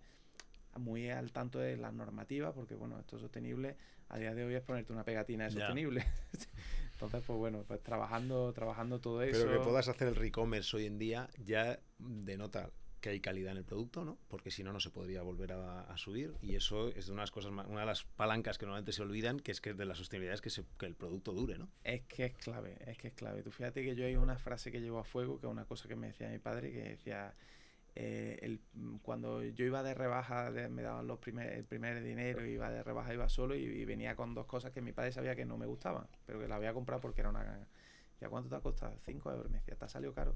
Muy 0.76 1.08
al 1.08 1.30
tanto 1.30 1.60
de 1.60 1.76
las 1.76 1.92
normativas, 1.92 2.52
porque 2.52 2.74
bueno, 2.74 2.98
esto 2.98 3.16
es 3.16 3.22
sostenible, 3.22 3.76
a 4.08 4.18
día 4.18 4.34
de 4.34 4.44
hoy 4.44 4.54
es 4.54 4.62
ponerte 4.62 4.92
una 4.92 5.04
pegatina 5.04 5.44
de 5.44 5.52
sostenible. 5.52 6.04
Entonces, 6.92 7.22
pues 7.24 7.38
bueno, 7.38 7.64
pues 7.66 7.80
trabajando, 7.82 8.52
trabajando 8.52 9.00
todo 9.00 9.22
eso. 9.22 9.44
Pero 9.46 9.58
que 9.58 9.64
puedas 9.64 9.86
hacer 9.88 10.08
el 10.08 10.16
re-commerce 10.16 10.76
hoy 10.76 10.86
en 10.86 10.98
día 10.98 11.28
ya 11.44 11.78
denota 11.98 12.70
que 13.04 13.10
hay 13.10 13.20
calidad 13.20 13.52
en 13.52 13.58
el 13.58 13.66
producto, 13.66 14.02
¿no? 14.02 14.16
Porque 14.28 14.50
si 14.50 14.64
no, 14.64 14.72
no 14.72 14.80
se 14.80 14.88
podría 14.88 15.20
volver 15.20 15.52
a, 15.52 15.94
subir. 15.98 16.32
Y 16.40 16.56
eso 16.56 16.88
es 16.88 17.08
de 17.08 17.12
unas 17.12 17.30
cosas, 17.30 17.52
una 17.52 17.80
de 17.80 17.84
las 17.84 18.04
palancas 18.04 18.56
que 18.56 18.64
normalmente 18.64 18.92
se 18.92 19.02
olvidan, 19.02 19.40
que 19.40 19.52
es 19.52 19.60
que 19.60 19.74
de 19.74 19.84
la 19.84 19.94
sostenibilidad 19.94 20.32
es 20.32 20.40
que, 20.40 20.64
que 20.78 20.86
el 20.86 20.94
producto 20.94 21.34
dure, 21.34 21.58
¿no? 21.58 21.68
Es 21.82 22.00
que 22.04 22.24
es 22.24 22.32
clave, 22.32 22.78
es 22.86 22.96
que 22.96 23.08
es 23.08 23.12
clave. 23.12 23.42
Tú 23.42 23.50
fíjate 23.50 23.84
que 23.84 23.94
yo 23.94 24.06
hay 24.06 24.16
una 24.16 24.38
frase 24.38 24.72
que 24.72 24.80
llevo 24.80 25.00
a 25.00 25.04
fuego, 25.04 25.38
que 25.38 25.46
es 25.46 25.52
una 25.52 25.66
cosa 25.66 25.86
que 25.86 25.96
me 25.96 26.06
decía 26.06 26.30
mi 26.30 26.38
padre, 26.38 26.72
que 26.72 26.82
decía, 26.82 27.34
eh, 27.94 28.38
el, 28.40 28.62
cuando 29.02 29.42
yo 29.42 29.66
iba 29.66 29.82
de 29.82 29.92
rebaja, 29.92 30.50
me 30.70 30.80
daban 30.80 31.06
los 31.06 31.18
primer, 31.18 31.52
el 31.52 31.64
primer 31.66 32.02
dinero, 32.02 32.46
iba 32.46 32.70
de 32.70 32.82
rebaja, 32.82 33.12
iba 33.12 33.28
solo 33.28 33.54
y, 33.54 33.84
venía 33.84 34.16
con 34.16 34.32
dos 34.32 34.46
cosas 34.46 34.72
que 34.72 34.80
mi 34.80 34.92
padre 34.92 35.12
sabía 35.12 35.36
que 35.36 35.44
no 35.44 35.58
me 35.58 35.66
gustaban, 35.66 36.06
pero 36.24 36.40
que 36.40 36.48
la 36.48 36.56
había 36.56 36.72
comprado 36.72 37.02
porque 37.02 37.20
era 37.20 37.28
una 37.28 37.44
gana. 37.44 37.68
¿Ya 38.18 38.30
cuánto 38.30 38.48
te 38.48 38.56
ha 38.56 38.60
costado? 38.60 38.96
5 39.04 39.30
euros. 39.30 39.50
Me 39.50 39.58
decía, 39.58 39.76
te 39.76 39.84
ha 39.84 39.88
salido 39.88 40.14
caro. 40.14 40.34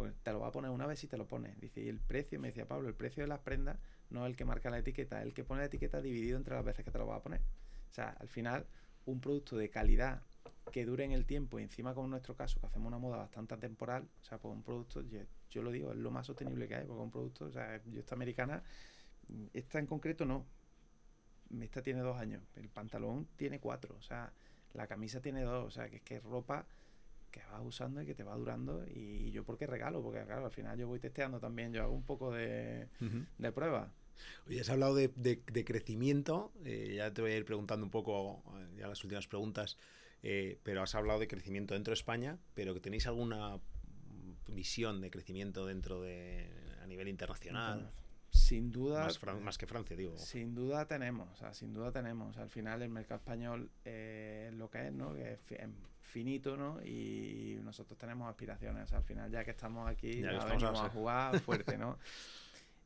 Pues 0.00 0.14
te 0.22 0.32
lo 0.32 0.40
va 0.40 0.46
a 0.46 0.50
poner 0.50 0.70
una 0.70 0.86
vez 0.86 1.04
y 1.04 1.08
te 1.08 1.18
lo 1.18 1.26
pones. 1.26 1.60
Dice, 1.60 1.82
y 1.82 1.88
el 1.90 2.00
precio, 2.00 2.40
me 2.40 2.48
decía 2.48 2.66
Pablo, 2.66 2.88
el 2.88 2.94
precio 2.94 3.22
de 3.22 3.26
las 3.26 3.40
prendas 3.40 3.76
no 4.08 4.24
es 4.24 4.30
el 4.30 4.34
que 4.34 4.46
marca 4.46 4.70
la 4.70 4.78
etiqueta, 4.78 5.20
es 5.20 5.26
el 5.26 5.34
que 5.34 5.44
pone 5.44 5.60
la 5.60 5.66
etiqueta 5.66 6.00
dividido 6.00 6.38
entre 6.38 6.54
las 6.54 6.64
veces 6.64 6.86
que 6.86 6.90
te 6.90 6.98
lo 6.98 7.06
va 7.06 7.16
a 7.16 7.22
poner. 7.22 7.42
O 7.90 7.92
sea, 7.92 8.16
al 8.18 8.26
final, 8.26 8.66
un 9.04 9.20
producto 9.20 9.58
de 9.58 9.68
calidad 9.68 10.22
que 10.72 10.86
dure 10.86 11.04
en 11.04 11.12
el 11.12 11.26
tiempo 11.26 11.60
y 11.60 11.64
encima 11.64 11.92
como 11.92 12.06
en 12.06 12.12
nuestro 12.12 12.34
caso 12.34 12.58
que 12.58 12.66
hacemos 12.66 12.88
una 12.88 12.96
moda 12.96 13.18
bastante 13.18 13.58
temporal, 13.58 14.08
o 14.22 14.24
sea, 14.24 14.38
pues 14.38 14.54
un 14.54 14.62
producto, 14.62 15.02
yo, 15.50 15.62
lo 15.62 15.70
digo, 15.70 15.90
es 15.92 15.98
lo 15.98 16.10
más 16.10 16.24
sostenible 16.24 16.66
que 16.66 16.76
hay, 16.76 16.86
porque 16.86 17.02
un 17.02 17.10
producto, 17.10 17.44
o 17.44 17.50
sea, 17.50 17.78
yo 17.84 18.00
esta 18.00 18.14
americana, 18.14 18.62
esta 19.52 19.80
en 19.80 19.86
concreto 19.86 20.24
no, 20.24 20.46
esta 21.60 21.82
tiene 21.82 22.00
dos 22.00 22.16
años, 22.18 22.42
el 22.56 22.70
pantalón 22.70 23.28
tiene 23.36 23.60
cuatro, 23.60 23.96
o 23.98 24.02
sea, 24.02 24.32
la 24.72 24.86
camisa 24.86 25.20
tiene 25.20 25.42
dos, 25.42 25.66
o 25.66 25.70
sea, 25.70 25.90
que 25.90 25.96
es 25.96 26.02
que 26.02 26.20
ropa 26.20 26.66
que 27.30 27.40
vas 27.50 27.60
usando 27.62 28.02
y 28.02 28.06
que 28.06 28.14
te 28.14 28.24
va 28.24 28.34
durando 28.36 28.84
y 28.86 29.30
yo 29.30 29.44
porque 29.44 29.66
regalo, 29.66 30.02
porque 30.02 30.24
claro, 30.24 30.46
al 30.46 30.50
final 30.50 30.78
yo 30.78 30.86
voy 30.88 31.00
testeando 31.00 31.40
también, 31.40 31.72
yo 31.72 31.82
hago 31.82 31.94
un 31.94 32.04
poco 32.04 32.32
de, 32.32 32.88
de 33.38 33.52
prueba. 33.52 33.92
Oye, 34.46 34.60
has 34.60 34.68
hablado 34.68 34.94
de, 34.94 35.08
de, 35.08 35.64
crecimiento, 35.64 36.52
eh, 36.64 36.94
ya 36.96 37.12
te 37.12 37.22
voy 37.22 37.32
a 37.32 37.36
ir 37.36 37.44
preguntando 37.44 37.86
un 37.86 37.90
poco, 37.90 38.42
eh, 38.58 38.76
ya 38.78 38.86
las 38.86 39.02
últimas 39.02 39.26
preguntas, 39.26 39.78
eh, 40.22 40.58
pero 40.62 40.82
has 40.82 40.94
hablado 40.94 41.18
de 41.18 41.28
crecimiento 41.28 41.74
dentro 41.74 41.92
de 41.92 41.94
España, 41.94 42.38
pero 42.54 42.74
que 42.74 42.80
tenéis 42.80 43.06
alguna 43.06 43.58
visión 44.48 45.00
de 45.00 45.10
crecimiento 45.10 45.64
dentro 45.64 46.02
de 46.02 46.50
a 46.82 46.86
nivel 46.86 47.08
internacional. 47.08 47.90
Sin 48.30 48.70
duda. 48.70 49.08
Más, 49.40 49.58
que 49.58 49.66
Francia, 49.66 49.96
digo. 49.96 50.16
Sin 50.16 50.54
duda 50.54 50.86
tenemos, 50.86 51.28
o 51.30 51.34
sea, 51.34 51.52
sin 51.52 51.72
duda 51.72 51.90
tenemos. 51.90 52.36
Al 52.36 52.48
final 52.48 52.82
el 52.82 52.88
mercado 52.88 53.18
español 53.18 53.70
eh, 53.84 54.50
lo 54.54 54.70
que 54.70 54.86
es, 54.86 54.92
¿no? 54.92 55.14
Que 55.14 55.32
es 55.32 55.40
finito, 56.10 56.56
¿no? 56.56 56.82
Y 56.84 57.58
nosotros 57.62 57.98
tenemos 57.98 58.28
aspiraciones. 58.28 58.92
al 58.92 59.04
final, 59.04 59.30
ya 59.30 59.44
que 59.44 59.52
estamos 59.52 59.88
aquí, 59.88 60.20
ya 60.20 60.32
vamos 60.32 60.80
a 60.80 60.88
jugar 60.90 61.40
fuerte, 61.40 61.78
¿no? 61.78 61.98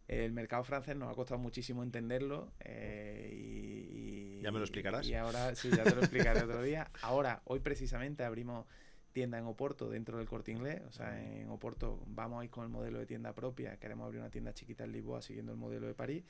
El 0.07 0.33
mercado 0.33 0.63
francés 0.65 0.97
nos 0.97 1.11
ha 1.11 1.15
costado 1.15 1.41
muchísimo 1.41 1.83
entenderlo 1.83 2.53
eh, 2.61 3.31
y, 3.33 4.41
Ya 4.43 4.53
me 4.53 4.59
lo 4.59 4.65
explicarás. 4.65 5.07
Y 5.07 5.15
ahora, 5.15 5.55
sí, 5.55 5.71
ya 5.71 5.83
te 5.83 5.95
lo 5.95 6.01
explicaré 6.01 6.43
otro 6.43 6.63
día. 6.63 6.91
Ahora, 7.01 7.41
hoy 7.47 7.61
precisamente 7.61 8.23
abrimos 8.23 8.67
tienda 9.13 9.39
en 9.39 9.47
Oporto 9.47 9.89
dentro 9.89 10.19
del 10.19 10.29
corte 10.29 10.53
inglés. 10.53 10.83
O 10.87 10.93
sea, 10.93 11.19
en 11.23 11.49
Oporto 11.49 12.03
vamos 12.07 12.43
a 12.43 12.45
ir 12.45 12.51
con 12.51 12.65
el 12.65 12.71
modelo 12.71 12.99
de 12.99 13.07
tienda 13.07 13.33
propia. 13.33 13.79
Queremos 13.79 14.05
abrir 14.05 14.21
una 14.21 14.31
tienda 14.31 14.53
chiquita 14.53 14.85
en 14.85 14.93
Lisboa 14.93 15.23
siguiendo 15.23 15.53
el 15.53 15.59
modelo 15.59 15.87
de 15.87 15.95
París. 15.95 16.25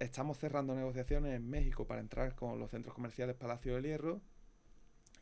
estamos 0.00 0.38
cerrando 0.38 0.74
negociaciones 0.74 1.34
en 1.34 1.50
México 1.50 1.86
para 1.86 2.00
entrar 2.00 2.34
con 2.34 2.58
los 2.58 2.70
centros 2.70 2.94
comerciales 2.94 3.36
Palacio 3.36 3.74
del 3.74 3.84
Hierro. 3.84 4.22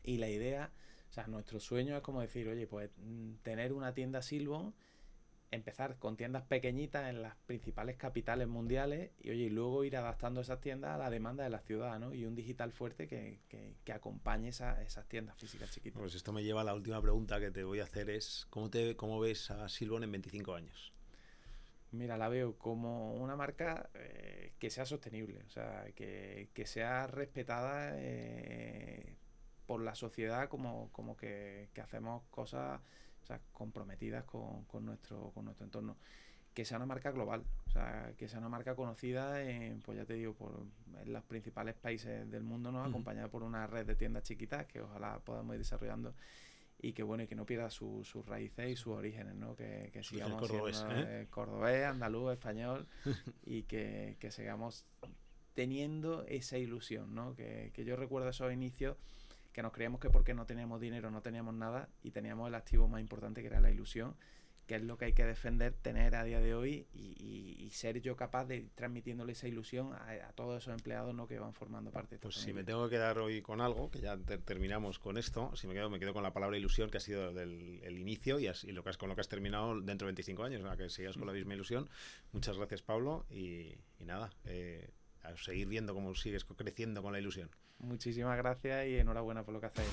Y 0.03 0.17
la 0.17 0.29
idea, 0.29 0.71
o 1.09 1.13
sea, 1.13 1.27
nuestro 1.27 1.59
sueño 1.59 1.95
es 1.95 2.03
como 2.03 2.21
decir, 2.21 2.47
oye, 2.47 2.67
pues 2.67 2.91
mm, 2.97 3.35
tener 3.43 3.73
una 3.73 3.93
tienda 3.93 4.21
Silbon 4.21 4.73
empezar 5.53 5.97
con 5.97 6.17
tiendas 6.17 6.43
pequeñitas 6.43 7.09
en 7.09 7.21
las 7.21 7.35
principales 7.45 7.95
capitales 7.95 8.47
mundiales 8.47 9.11
y 9.19 9.29
oye, 9.29 9.43
y 9.43 9.49
luego 9.49 9.83
ir 9.83 9.95
adaptando 9.95 10.41
esas 10.41 10.59
tiendas 10.59 10.95
a 10.95 10.97
la 10.97 11.09
demanda 11.09 11.43
de 11.43 11.49
la 11.49 11.59
ciudad, 11.59 11.99
¿no? 11.99 12.13
Y 12.13 12.25
un 12.25 12.35
digital 12.35 12.71
fuerte 12.71 13.07
que, 13.07 13.39
que, 13.47 13.93
acompañe 13.93 14.49
esa, 14.49 14.81
esas 14.81 15.07
tiendas 15.07 15.37
físicas 15.37 15.71
chiquitas. 15.71 15.99
Pues 15.99 16.15
esto 16.15 16.33
me 16.33 16.43
lleva 16.43 16.61
a 16.61 16.63
la 16.63 16.73
última 16.73 17.01
pregunta 17.01 17.39
que 17.39 17.51
te 17.51 17.63
voy 17.63 17.79
a 17.79 17.83
hacer 17.83 18.09
es, 18.09 18.47
¿cómo, 18.49 18.69
te, 18.69 18.95
cómo 18.95 19.19
ves 19.19 19.51
a 19.51 19.69
Silbon 19.69 20.03
en 20.03 20.11
25 20.11 20.55
años? 20.55 20.93
Mira, 21.91 22.17
la 22.17 22.27
veo 22.27 22.57
como 22.57 23.13
una 23.13 23.35
marca 23.35 23.91
eh, 23.93 24.53
que 24.57 24.71
sea 24.71 24.85
sostenible, 24.85 25.43
o 25.45 25.49
sea, 25.51 25.85
que, 25.95 26.49
que 26.53 26.65
sea 26.65 27.05
respetada 27.05 27.91
eh, 27.93 29.17
por 29.65 29.81
la 29.81 29.95
sociedad 29.95 30.49
como, 30.49 30.89
como 30.91 31.15
que, 31.15 31.69
que 31.73 31.81
hacemos 31.81 32.23
cosas 32.29 32.81
o 33.23 33.25
sea, 33.25 33.39
comprometidas 33.51 34.25
con, 34.25 34.65
con, 34.65 34.85
nuestro, 34.85 35.31
con 35.33 35.45
nuestro 35.45 35.65
entorno. 35.65 35.97
Que 36.53 36.65
sea 36.65 36.77
una 36.77 36.85
marca 36.85 37.11
global, 37.11 37.43
o 37.65 37.71
sea, 37.71 38.13
que 38.15 38.27
sea 38.27 38.37
una 38.37 38.49
marca 38.49 38.75
conocida 38.75 39.41
en, 39.41 39.81
pues 39.81 39.97
ya 39.97 40.05
te 40.05 40.13
digo, 40.13 40.33
por 40.35 40.65
en 41.01 41.11
los 41.11 41.23
principales 41.23 41.73
países 41.73 42.29
del 42.29 42.43
mundo, 42.43 42.71
¿no? 42.71 42.83
Acompañada 42.83 43.27
por 43.27 43.41
una 43.41 43.65
red 43.65 43.87
de 43.87 43.95
tiendas 43.95 44.23
chiquitas 44.23 44.67
que 44.67 44.81
ojalá 44.81 45.19
podamos 45.19 45.55
ir 45.55 45.59
desarrollando 45.59 46.13
y 46.79 46.93
que 46.93 47.01
bueno, 47.01 47.23
y 47.23 47.27
que 47.27 47.35
no 47.35 47.45
pierda 47.45 47.71
sus 47.71 48.13
raíces 48.27 48.69
y 48.69 48.75
sus 48.75 48.93
orígenes, 48.93 49.33
¿no? 49.33 49.55
Que, 49.55 49.89
que 49.91 50.03
sigamos 50.03 50.39
cordobés, 50.39 50.77
siendo 50.77 50.95
¿eh? 50.95 51.27
cordobés, 51.31 51.85
andaluz, 51.85 52.33
español 52.33 52.87
y 53.45 53.63
que, 53.63 54.17
que 54.19 54.29
sigamos 54.29 54.85
teniendo 55.53 56.23
esa 56.25 56.57
ilusión, 56.57 57.15
¿no? 57.15 57.35
Que, 57.35 57.71
que 57.73 57.85
yo 57.85 57.95
recuerdo 57.95 58.29
esos 58.29 58.51
inicios 58.53 58.97
que 59.53 59.61
nos 59.61 59.71
creíamos 59.71 60.01
que 60.01 60.09
porque 60.09 60.33
no 60.33 60.45
teníamos 60.45 60.81
dinero 60.81 61.11
no 61.11 61.21
teníamos 61.21 61.53
nada 61.53 61.89
y 62.01 62.11
teníamos 62.11 62.47
el 62.47 62.55
activo 62.55 62.87
más 62.87 63.01
importante 63.01 63.41
que 63.41 63.47
era 63.47 63.61
la 63.61 63.71
ilusión 63.71 64.15
que 64.67 64.75
es 64.75 64.83
lo 64.83 64.97
que 64.97 65.05
hay 65.05 65.13
que 65.13 65.25
defender, 65.25 65.73
tener 65.73 66.15
a 66.15 66.23
día 66.23 66.39
de 66.39 66.55
hoy 66.55 66.87
y, 66.93 67.69
ser 67.73 67.99
yo 68.01 68.15
capaz 68.15 68.45
de 68.45 68.69
transmitiéndole 68.75 69.31
esa 69.31 69.47
ilusión 69.47 69.93
a, 69.93 70.31
todos 70.35 70.61
esos 70.61 70.73
empleados 70.73 71.15
¿no? 71.15 71.27
que 71.27 71.39
van 71.39 71.53
formando 71.53 71.89
parte 71.89 72.15
de 72.15 72.19
Pues 72.19 72.35
si 72.35 72.53
me 72.53 72.63
tengo 72.63 72.87
que 72.87 72.91
quedar 72.91 73.17
hoy 73.17 73.41
con 73.41 73.61
algo, 73.61 73.89
que 73.89 73.99
ya 73.99 74.15
terminamos 74.17 74.99
con 74.99 75.17
esto, 75.17 75.51
si 75.55 75.65
me 75.65 75.73
quedo, 75.73 75.89
me 75.89 75.99
quedo 75.99 76.13
con 76.13 76.21
la 76.21 76.33
palabra 76.33 76.55
ilusión 76.55 76.91
que 76.91 76.97
ha 76.97 77.01
sido 77.01 77.33
del 77.33 77.81
el 77.83 77.97
inicio 77.97 78.39
y, 78.39 78.45
así, 78.47 78.71
lo 78.71 78.83
que 78.83 78.91
has, 78.91 78.97
con 78.97 79.09
lo 79.09 79.15
que 79.15 79.21
has 79.21 79.27
terminado 79.27 79.81
dentro 79.81 80.05
de 80.05 80.11
25 80.13 80.43
años, 80.43 80.77
que 80.77 80.89
sigas 80.89 81.17
con 81.17 81.25
la 81.25 81.33
misma 81.33 81.55
ilusión. 81.55 81.89
Muchas 82.31 82.57
gracias 82.57 82.83
Pablo 82.83 83.25
y, 83.31 83.75
nada, 83.99 84.29
eh, 84.45 84.91
a 85.23 85.35
seguir 85.37 85.67
viendo 85.67 85.93
cómo 85.93 86.13
sigues 86.15 86.45
creciendo 86.45 87.01
con 87.01 87.13
la 87.13 87.19
ilusión. 87.19 87.49
Muchísimas 87.79 88.37
gracias 88.37 88.87
y 88.87 88.97
enhorabuena 88.97 89.43
por 89.43 89.53
lo 89.53 89.59
que 89.59 89.67
hacéis. 89.67 89.89